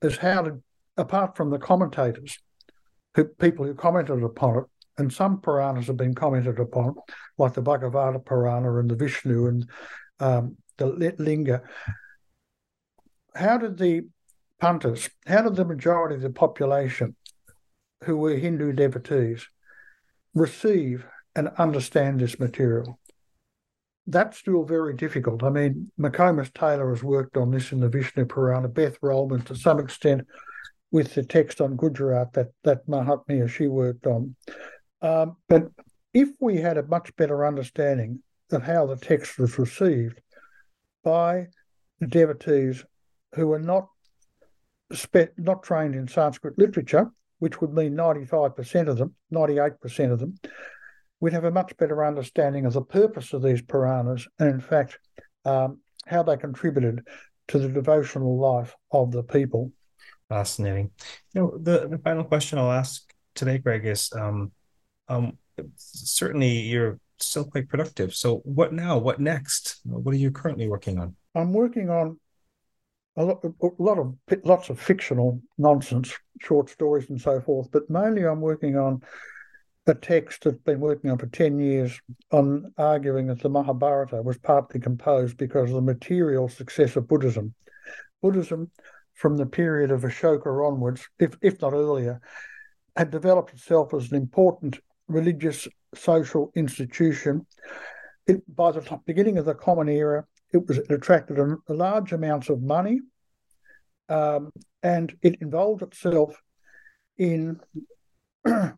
is 0.00 0.16
how 0.16 0.42
to, 0.42 0.62
apart 0.96 1.36
from 1.36 1.50
the 1.50 1.58
commentators, 1.58 2.38
who 3.14 3.24
people 3.24 3.66
who 3.66 3.74
commented 3.74 4.22
upon 4.22 4.58
it, 4.58 4.64
and 4.98 5.12
some 5.12 5.40
Puranas 5.40 5.88
have 5.88 5.98
been 5.98 6.14
commented 6.14 6.58
upon, 6.58 6.94
like 7.36 7.52
the 7.52 7.62
Bhagavata 7.62 8.24
Purana 8.24 8.78
and 8.78 8.90
the 8.90 8.96
Vishnu 8.96 9.48
and 9.48 9.68
um, 10.20 10.56
the 10.78 11.14
Linga. 11.18 11.62
How 13.34 13.58
did 13.58 13.76
the 13.76 14.08
punters, 14.60 15.10
how 15.26 15.42
did 15.42 15.56
the 15.56 15.66
majority 15.66 16.14
of 16.14 16.22
the 16.22 16.30
population 16.30 17.14
who 18.06 18.16
were 18.16 18.36
Hindu 18.36 18.72
devotees 18.72 19.46
receive 20.32 21.04
and 21.34 21.48
understand 21.58 22.20
this 22.20 22.38
material. 22.38 23.00
That's 24.06 24.38
still 24.38 24.62
very 24.62 24.94
difficult. 24.94 25.42
I 25.42 25.50
mean, 25.50 25.90
McComas 25.98 26.52
Taylor 26.54 26.90
has 26.90 27.02
worked 27.02 27.36
on 27.36 27.50
this 27.50 27.72
in 27.72 27.80
the 27.80 27.88
Vishnu 27.88 28.24
Purana, 28.24 28.68
Beth 28.68 29.00
Rohlman 29.00 29.44
to 29.46 29.56
some 29.56 29.80
extent 29.80 30.26
with 30.92 31.14
the 31.14 31.24
text 31.24 31.60
on 31.60 31.76
Gujarat 31.76 32.32
that, 32.34 32.52
that 32.62 32.86
Mahatmya 32.86 33.48
she 33.48 33.66
worked 33.66 34.06
on. 34.06 34.36
Um, 35.02 35.36
but 35.48 35.68
if 36.14 36.28
we 36.40 36.58
had 36.58 36.78
a 36.78 36.86
much 36.86 37.14
better 37.16 37.44
understanding 37.44 38.22
of 38.52 38.62
how 38.62 38.86
the 38.86 38.96
text 38.96 39.36
was 39.38 39.58
received 39.58 40.20
by 41.02 41.48
the 41.98 42.06
devotees 42.06 42.84
who 43.34 43.48
were 43.48 43.58
not 43.58 43.88
spe- 44.92 45.36
not 45.36 45.64
trained 45.64 45.96
in 45.96 46.06
Sanskrit 46.06 46.56
literature, 46.56 47.10
which 47.38 47.60
would 47.60 47.72
mean 47.72 47.94
95% 47.94 48.88
of 48.88 48.98
them, 48.98 49.14
98% 49.32 50.12
of 50.12 50.18
them, 50.18 50.34
we'd 51.20 51.32
have 51.32 51.44
a 51.44 51.50
much 51.50 51.76
better 51.76 52.04
understanding 52.04 52.66
of 52.66 52.72
the 52.72 52.82
purpose 52.82 53.32
of 53.32 53.42
these 53.42 53.62
Puranas 53.62 54.26
and, 54.38 54.48
in 54.48 54.60
fact, 54.60 54.98
um, 55.44 55.80
how 56.06 56.22
they 56.22 56.36
contributed 56.36 57.06
to 57.48 57.58
the 57.58 57.68
devotional 57.68 58.38
life 58.38 58.74
of 58.90 59.12
the 59.12 59.22
people. 59.22 59.72
Fascinating. 60.28 60.90
You 61.34 61.40
know, 61.40 61.58
the, 61.58 61.88
the 61.88 61.98
final 61.98 62.24
question 62.24 62.58
I'll 62.58 62.72
ask 62.72 63.02
today, 63.34 63.58
Greg, 63.58 63.86
is 63.86 64.10
um, 64.12 64.52
um, 65.08 65.38
certainly 65.76 66.60
you're 66.60 66.98
still 67.18 67.44
quite 67.44 67.68
productive. 67.68 68.14
So, 68.14 68.38
what 68.44 68.72
now? 68.72 68.98
What 68.98 69.20
next? 69.20 69.80
What 69.84 70.12
are 70.14 70.18
you 70.18 70.30
currently 70.30 70.68
working 70.68 70.98
on? 70.98 71.14
I'm 71.34 71.52
working 71.52 71.90
on 71.90 72.18
a 73.16 73.24
lot, 73.24 73.44
a 73.44 73.68
lot 73.78 73.98
of 73.98 74.14
lots 74.44 74.68
of 74.70 74.80
fictional 74.80 75.40
nonsense, 75.58 76.12
short 76.40 76.68
stories 76.70 77.08
and 77.10 77.20
so 77.20 77.40
forth. 77.40 77.70
But 77.72 77.88
mainly, 77.88 78.24
I'm 78.24 78.40
working 78.40 78.76
on 78.76 79.02
a 79.86 79.94
text 79.94 80.46
I've 80.46 80.64
been 80.64 80.80
working 80.80 81.10
on 81.10 81.18
for 81.18 81.26
ten 81.26 81.58
years 81.58 81.98
on 82.32 82.72
arguing 82.76 83.28
that 83.28 83.40
the 83.40 83.48
Mahabharata 83.48 84.20
was 84.22 84.38
partly 84.38 84.80
composed 84.80 85.36
because 85.36 85.70
of 85.70 85.76
the 85.76 85.82
material 85.82 86.48
success 86.48 86.96
of 86.96 87.08
Buddhism. 87.08 87.54
Buddhism, 88.20 88.70
from 89.14 89.36
the 89.36 89.46
period 89.46 89.90
of 89.90 90.02
Ashoka 90.02 90.66
onwards, 90.66 91.08
if 91.18 91.36
if 91.40 91.60
not 91.62 91.72
earlier, 91.72 92.20
had 92.96 93.10
developed 93.10 93.52
itself 93.52 93.94
as 93.94 94.10
an 94.10 94.16
important 94.16 94.80
religious 95.08 95.68
social 95.94 96.50
institution. 96.54 97.46
It, 98.26 98.42
by 98.54 98.72
the 98.72 99.00
beginning 99.06 99.38
of 99.38 99.44
the 99.44 99.54
Common 99.54 99.88
Era, 99.88 100.26
it 100.52 100.66
was 100.66 100.78
it 100.78 100.90
attracted 100.90 101.38
a, 101.38 101.56
a 101.68 101.74
large 101.74 102.12
amounts 102.12 102.48
of 102.48 102.62
money, 102.62 103.00
um, 104.08 104.52
and 104.82 105.14
it 105.22 105.40
involved 105.40 105.82
itself 105.82 106.40
in 107.18 107.60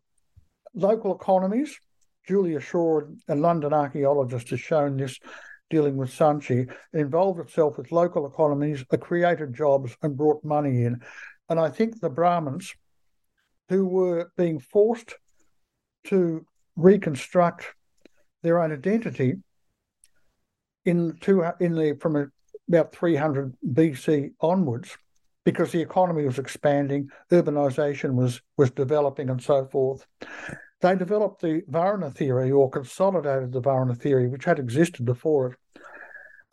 local 0.75 1.15
economies. 1.15 1.79
Julia 2.27 2.61
Shaw, 2.61 3.01
a 3.29 3.35
London 3.35 3.73
archaeologist, 3.73 4.51
has 4.51 4.61
shown 4.61 4.97
this 4.97 5.19
dealing 5.71 5.97
with 5.97 6.11
Sanchi. 6.11 6.71
It 6.71 6.99
involved 6.99 7.41
itself 7.41 7.79
with 7.79 7.93
local 7.93 8.27
economies, 8.27 8.85
it 8.91 9.01
created 9.01 9.55
jobs 9.55 9.97
and 10.03 10.17
brought 10.17 10.45
money 10.45 10.85
in. 10.85 11.01
And 11.49 11.59
I 11.59 11.71
think 11.71 12.01
the 12.01 12.11
Brahmins, 12.11 12.75
who 13.69 13.87
were 13.87 14.31
being 14.37 14.59
forced 14.59 15.15
to 16.05 16.47
reconstruct 16.77 17.67
their 18.43 18.63
own 18.63 18.73
identity, 18.73 19.37
in 20.89 21.17
two 21.21 21.45
in 21.61 21.75
the 21.75 21.97
from 22.01 22.33
about 22.69 22.95
300 22.95 23.55
BC 23.73 24.33
onwards, 24.41 24.97
because 25.45 25.71
the 25.73 25.81
economy 25.81 26.25
was 26.25 26.39
expanding, 26.39 27.09
urbanization 27.31 28.15
was 28.15 28.41
was 28.57 28.71
developing, 28.71 29.29
and 29.31 29.43
so 29.43 29.67
forth. 29.67 30.07
They 30.81 30.97
developed 30.97 31.43
the 31.43 31.63
Varna 31.69 32.11
theory 32.11 32.51
or 32.51 32.71
consolidated 32.71 33.53
the 33.53 33.61
Varna 33.61 33.95
theory, 33.95 34.29
which 34.29 34.45
had 34.45 34.59
existed 34.59 35.05
before 35.05 35.53
it, 35.53 35.59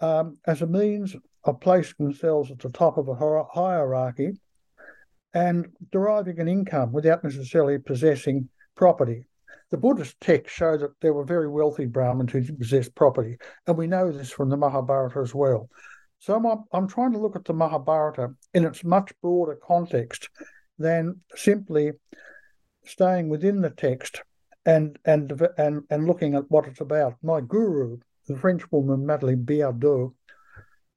um, 0.04 0.38
as 0.46 0.62
a 0.62 0.68
means 0.68 1.16
of 1.44 1.60
placing 1.60 1.96
themselves 2.00 2.52
at 2.52 2.60
the 2.60 2.70
top 2.70 2.98
of 2.98 3.08
a 3.08 3.16
hierarchy 3.16 4.34
and 5.34 5.68
deriving 5.92 6.40
an 6.40 6.48
income 6.48 6.92
without 6.92 7.24
necessarily 7.24 7.78
possessing 7.78 8.50
property. 8.76 9.26
The 9.72 9.78
Buddhist 9.78 10.20
texts 10.22 10.56
show 10.56 10.78
that 10.78 10.92
there 11.02 11.14
were 11.14 11.26
very 11.26 11.48
wealthy 11.48 11.86
Brahmins 11.86 12.32
who 12.32 12.44
possessed 12.54 12.96
property, 12.96 13.38
and 13.68 13.78
we 13.78 13.88
know 13.88 14.12
this 14.12 14.32
from 14.32 14.50
the 14.50 14.58
Mahabharata 14.58 15.20
as 15.20 15.34
well. 15.34 15.70
So 16.20 16.36
I'm, 16.36 16.64
I'm 16.72 16.88
trying 16.88 17.12
to 17.14 17.20
look 17.20 17.36
at 17.36 17.46
the 17.46 17.54
Mahabharata 17.54 18.34
in 18.54 18.66
its 18.66 18.84
much 18.84 19.12
broader 19.22 19.60
context 19.62 20.30
than 20.78 21.22
simply 21.36 21.92
staying 22.86 23.30
within 23.30 23.62
the 23.62 23.70
text 23.70 24.22
and 24.66 24.98
and 25.06 25.32
and 25.58 25.84
and 25.90 26.08
looking 26.08 26.36
at 26.36 26.50
what 26.50 26.66
it's 26.66 26.82
about. 26.82 27.16
My 27.22 27.42
guru, 27.42 27.98
the 28.28 28.38
French 28.38 28.72
woman 28.72 29.06
Madeleine 29.06 29.46
Biardeau, 29.46 30.14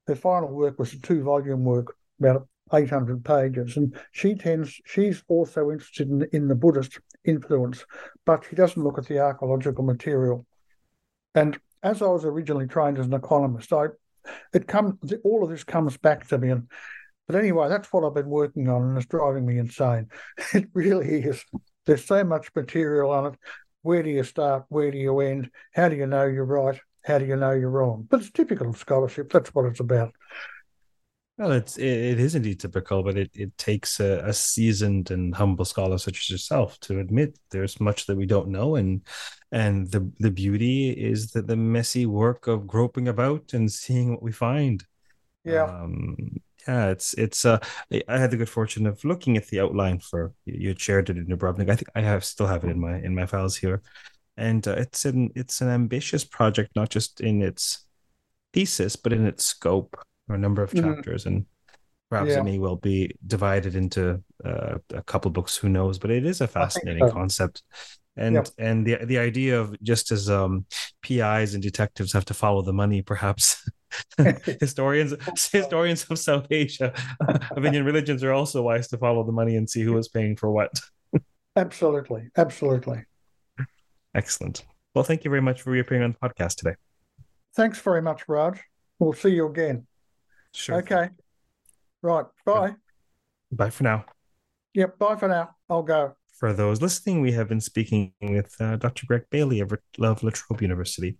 her 0.06 0.14
final 0.14 0.48
work 0.48 0.78
was 0.78 0.94
a 0.94 1.00
two-volume 1.00 1.64
work, 1.64 1.94
about 2.18 2.48
800 2.72 3.24
pages, 3.24 3.76
and 3.76 3.94
she 4.12 4.34
tends 4.34 4.80
she's 4.86 5.22
also 5.28 5.70
interested 5.70 6.08
in, 6.08 6.26
in 6.32 6.48
the 6.48 6.54
Buddhist 6.54 6.98
influence, 7.28 7.84
but 8.24 8.44
he 8.46 8.56
doesn't 8.56 8.82
look 8.82 8.98
at 8.98 9.06
the 9.06 9.18
archaeological 9.18 9.84
material. 9.84 10.46
And 11.34 11.58
as 11.82 12.02
I 12.02 12.06
was 12.06 12.24
originally 12.24 12.66
trained 12.66 12.98
as 12.98 13.06
an 13.06 13.14
economist, 13.14 13.72
I 13.72 13.86
it 14.52 14.66
comes 14.66 14.94
all 15.24 15.44
of 15.44 15.50
this 15.50 15.64
comes 15.64 15.96
back 15.96 16.26
to 16.28 16.38
me. 16.38 16.50
And 16.50 16.68
but 17.26 17.36
anyway, 17.36 17.68
that's 17.68 17.92
what 17.92 18.04
I've 18.04 18.14
been 18.14 18.30
working 18.30 18.68
on, 18.68 18.82
and 18.82 18.96
it's 18.96 19.06
driving 19.06 19.46
me 19.46 19.58
insane. 19.58 20.08
It 20.54 20.68
really 20.72 21.22
is. 21.22 21.44
there's 21.86 22.04
so 22.04 22.24
much 22.24 22.48
material 22.54 23.10
on 23.10 23.26
it. 23.32 23.38
Where 23.82 24.02
do 24.02 24.10
you 24.10 24.24
start? 24.24 24.64
Where 24.68 24.90
do 24.90 24.98
you 24.98 25.20
end? 25.20 25.50
How 25.74 25.88
do 25.88 25.96
you 25.96 26.06
know 26.06 26.24
you're 26.24 26.44
right? 26.44 26.80
How 27.04 27.18
do 27.18 27.26
you 27.26 27.36
know 27.36 27.52
you're 27.52 27.70
wrong? 27.70 28.06
But 28.08 28.20
it's 28.20 28.30
typical 28.30 28.68
of 28.68 28.76
scholarship. 28.76 29.32
That's 29.32 29.54
what 29.54 29.66
it's 29.66 29.80
about. 29.80 30.14
Well, 31.38 31.52
it's 31.52 31.76
it, 31.76 31.86
it 31.86 32.20
is 32.20 32.34
indeed 32.34 32.58
typical, 32.58 33.04
but 33.04 33.16
it, 33.16 33.30
it 33.32 33.56
takes 33.56 34.00
a, 34.00 34.24
a 34.24 34.32
seasoned 34.32 35.12
and 35.12 35.32
humble 35.32 35.64
scholar 35.64 35.96
such 35.96 36.18
as 36.18 36.30
yourself 36.30 36.80
to 36.80 36.98
admit 36.98 37.38
there's 37.50 37.80
much 37.80 38.06
that 38.06 38.16
we 38.16 38.26
don't 38.26 38.48
know, 38.48 38.74
and 38.74 39.06
and 39.52 39.88
the 39.88 40.10
the 40.18 40.32
beauty 40.32 40.90
is 40.90 41.30
that 41.32 41.46
the 41.46 41.56
messy 41.56 42.06
work 42.06 42.48
of 42.48 42.66
groping 42.66 43.06
about 43.06 43.52
and 43.54 43.70
seeing 43.70 44.10
what 44.10 44.22
we 44.22 44.32
find. 44.32 44.84
Yeah. 45.44 45.64
Um, 45.64 46.40
yeah, 46.66 46.88
it's 46.88 47.14
it's. 47.14 47.44
Uh, 47.44 47.60
I 48.08 48.18
had 48.18 48.32
the 48.32 48.36
good 48.36 48.48
fortune 48.48 48.86
of 48.86 49.04
looking 49.04 49.36
at 49.36 49.46
the 49.46 49.60
outline 49.60 50.00
for 50.00 50.32
you 50.44 50.74
shared 50.76 51.08
it 51.08 51.18
in 51.18 51.26
Dubrovnik. 51.26 51.70
I 51.70 51.76
think 51.76 51.88
I 51.94 52.00
have 52.00 52.24
still 52.24 52.48
have 52.48 52.64
it 52.64 52.70
in 52.70 52.80
my 52.80 52.96
in 52.98 53.14
my 53.14 53.26
files 53.26 53.56
here, 53.56 53.80
and 54.36 54.66
uh, 54.66 54.72
it's 54.72 55.04
an 55.04 55.30
it's 55.36 55.60
an 55.60 55.68
ambitious 55.68 56.24
project, 56.24 56.74
not 56.74 56.90
just 56.90 57.20
in 57.20 57.42
its 57.42 57.84
thesis 58.54 58.96
but 58.96 59.12
in 59.12 59.26
its 59.26 59.44
scope 59.44 59.94
or 60.28 60.34
a 60.34 60.38
number 60.38 60.62
of 60.62 60.70
Mhm. 60.72 60.82
chapters, 60.82 61.26
and 61.26 61.46
perhaps 62.10 62.30
Yeah. 62.30 62.40
it 62.40 62.44
may 62.44 62.58
well 62.58 62.76
be 62.76 63.14
divided 63.26 63.74
into 63.74 64.22
uh, 64.44 64.78
a 64.94 65.02
couple 65.02 65.30
books. 65.30 65.56
Who 65.56 65.68
knows? 65.68 65.98
But 65.98 66.10
it 66.10 66.24
is 66.24 66.40
a 66.40 66.46
fascinating 66.46 67.06
so. 67.08 67.12
concept, 67.12 67.62
and 68.16 68.48
and 68.58 68.86
the 68.86 69.04
the 69.04 69.18
idea 69.18 69.60
of 69.60 69.74
just 69.82 70.12
as 70.12 70.30
um, 70.30 70.64
PIs 71.02 71.54
and 71.54 71.62
detectives 71.62 72.12
have 72.12 72.24
to 72.26 72.34
follow 72.34 72.62
the 72.62 72.72
money, 72.72 73.02
perhaps 73.02 73.68
historians 74.60 75.14
historians 75.52 76.04
of 76.10 76.18
South 76.20 76.46
Asia 76.50 76.92
of 77.56 77.64
Indian 77.64 77.84
religions 77.84 78.22
are 78.22 78.32
also 78.32 78.62
wise 78.62 78.86
to 78.88 78.98
follow 78.98 79.24
the 79.24 79.32
money 79.32 79.56
and 79.56 79.68
see 79.68 79.82
who 79.82 79.98
is 79.98 80.08
paying 80.08 80.36
for 80.36 80.50
what. 80.52 80.70
Absolutely. 81.56 82.28
Absolutely. 82.36 83.02
Excellent. 84.14 84.64
Well, 84.94 85.02
thank 85.02 85.24
you 85.24 85.30
very 85.30 85.42
much 85.42 85.62
for 85.62 85.70
reappearing 85.72 86.04
on 86.04 86.12
the 86.12 86.28
podcast 86.28 86.54
today. 86.56 86.76
Thanks 87.56 87.80
very 87.80 88.02
much, 88.02 88.28
Raj. 88.28 88.60
We'll 89.00 89.12
see 89.14 89.30
you 89.30 89.48
again. 89.48 89.87
Sure. 90.58 90.76
Okay. 90.78 91.10
Right. 92.02 92.26
Bye. 92.44 92.74
Bye 93.52 93.70
for 93.70 93.84
now. 93.84 94.04
Yep. 94.74 94.98
Bye 94.98 95.16
for 95.16 95.28
now. 95.28 95.54
I'll 95.70 95.84
go. 95.84 96.16
For 96.36 96.52
those 96.52 96.82
listening, 96.82 97.20
we 97.20 97.32
have 97.32 97.48
been 97.48 97.60
speaking 97.60 98.12
with 98.20 98.54
uh, 98.60 98.76
Dr. 98.76 99.06
Greg 99.06 99.24
Bailey 99.30 99.60
of, 99.60 99.72
of 99.72 100.22
La 100.22 100.30
Trobe 100.30 100.62
University 100.62 101.16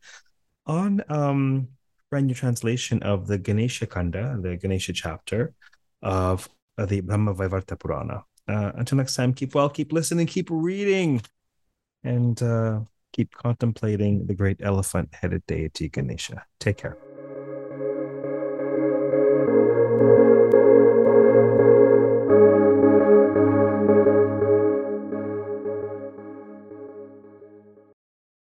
on 0.67 1.03
um, 1.09 1.69
brand 2.11 2.27
new 2.27 2.35
translation 2.35 3.03
of 3.03 3.27
the 3.27 3.39
Ganesha 3.39 3.87
Kanda, 3.87 4.39
the 4.41 4.57
Ganesha 4.57 4.93
chapter 4.93 5.55
of 6.03 6.49
uh, 6.77 6.87
the 6.87 7.01
Brahma 7.01 7.35
Vaivarta 7.35 7.79
Purana. 7.79 8.25
Uh, 8.49 8.73
until 8.75 8.97
next 8.97 9.15
time, 9.15 9.33
keep 9.33 9.55
well, 9.55 9.69
keep 9.69 9.93
listening, 9.93 10.27
keep 10.27 10.49
reading, 10.51 11.23
and 12.03 12.43
uh, 12.43 12.81
keep 13.13 13.35
contemplating 13.35 14.27
the 14.27 14.35
great 14.35 14.59
elephant 14.63 15.09
headed 15.13 15.45
deity 15.47 15.89
Ganesha. 15.89 16.45
Take 16.59 16.79
care. 16.79 16.97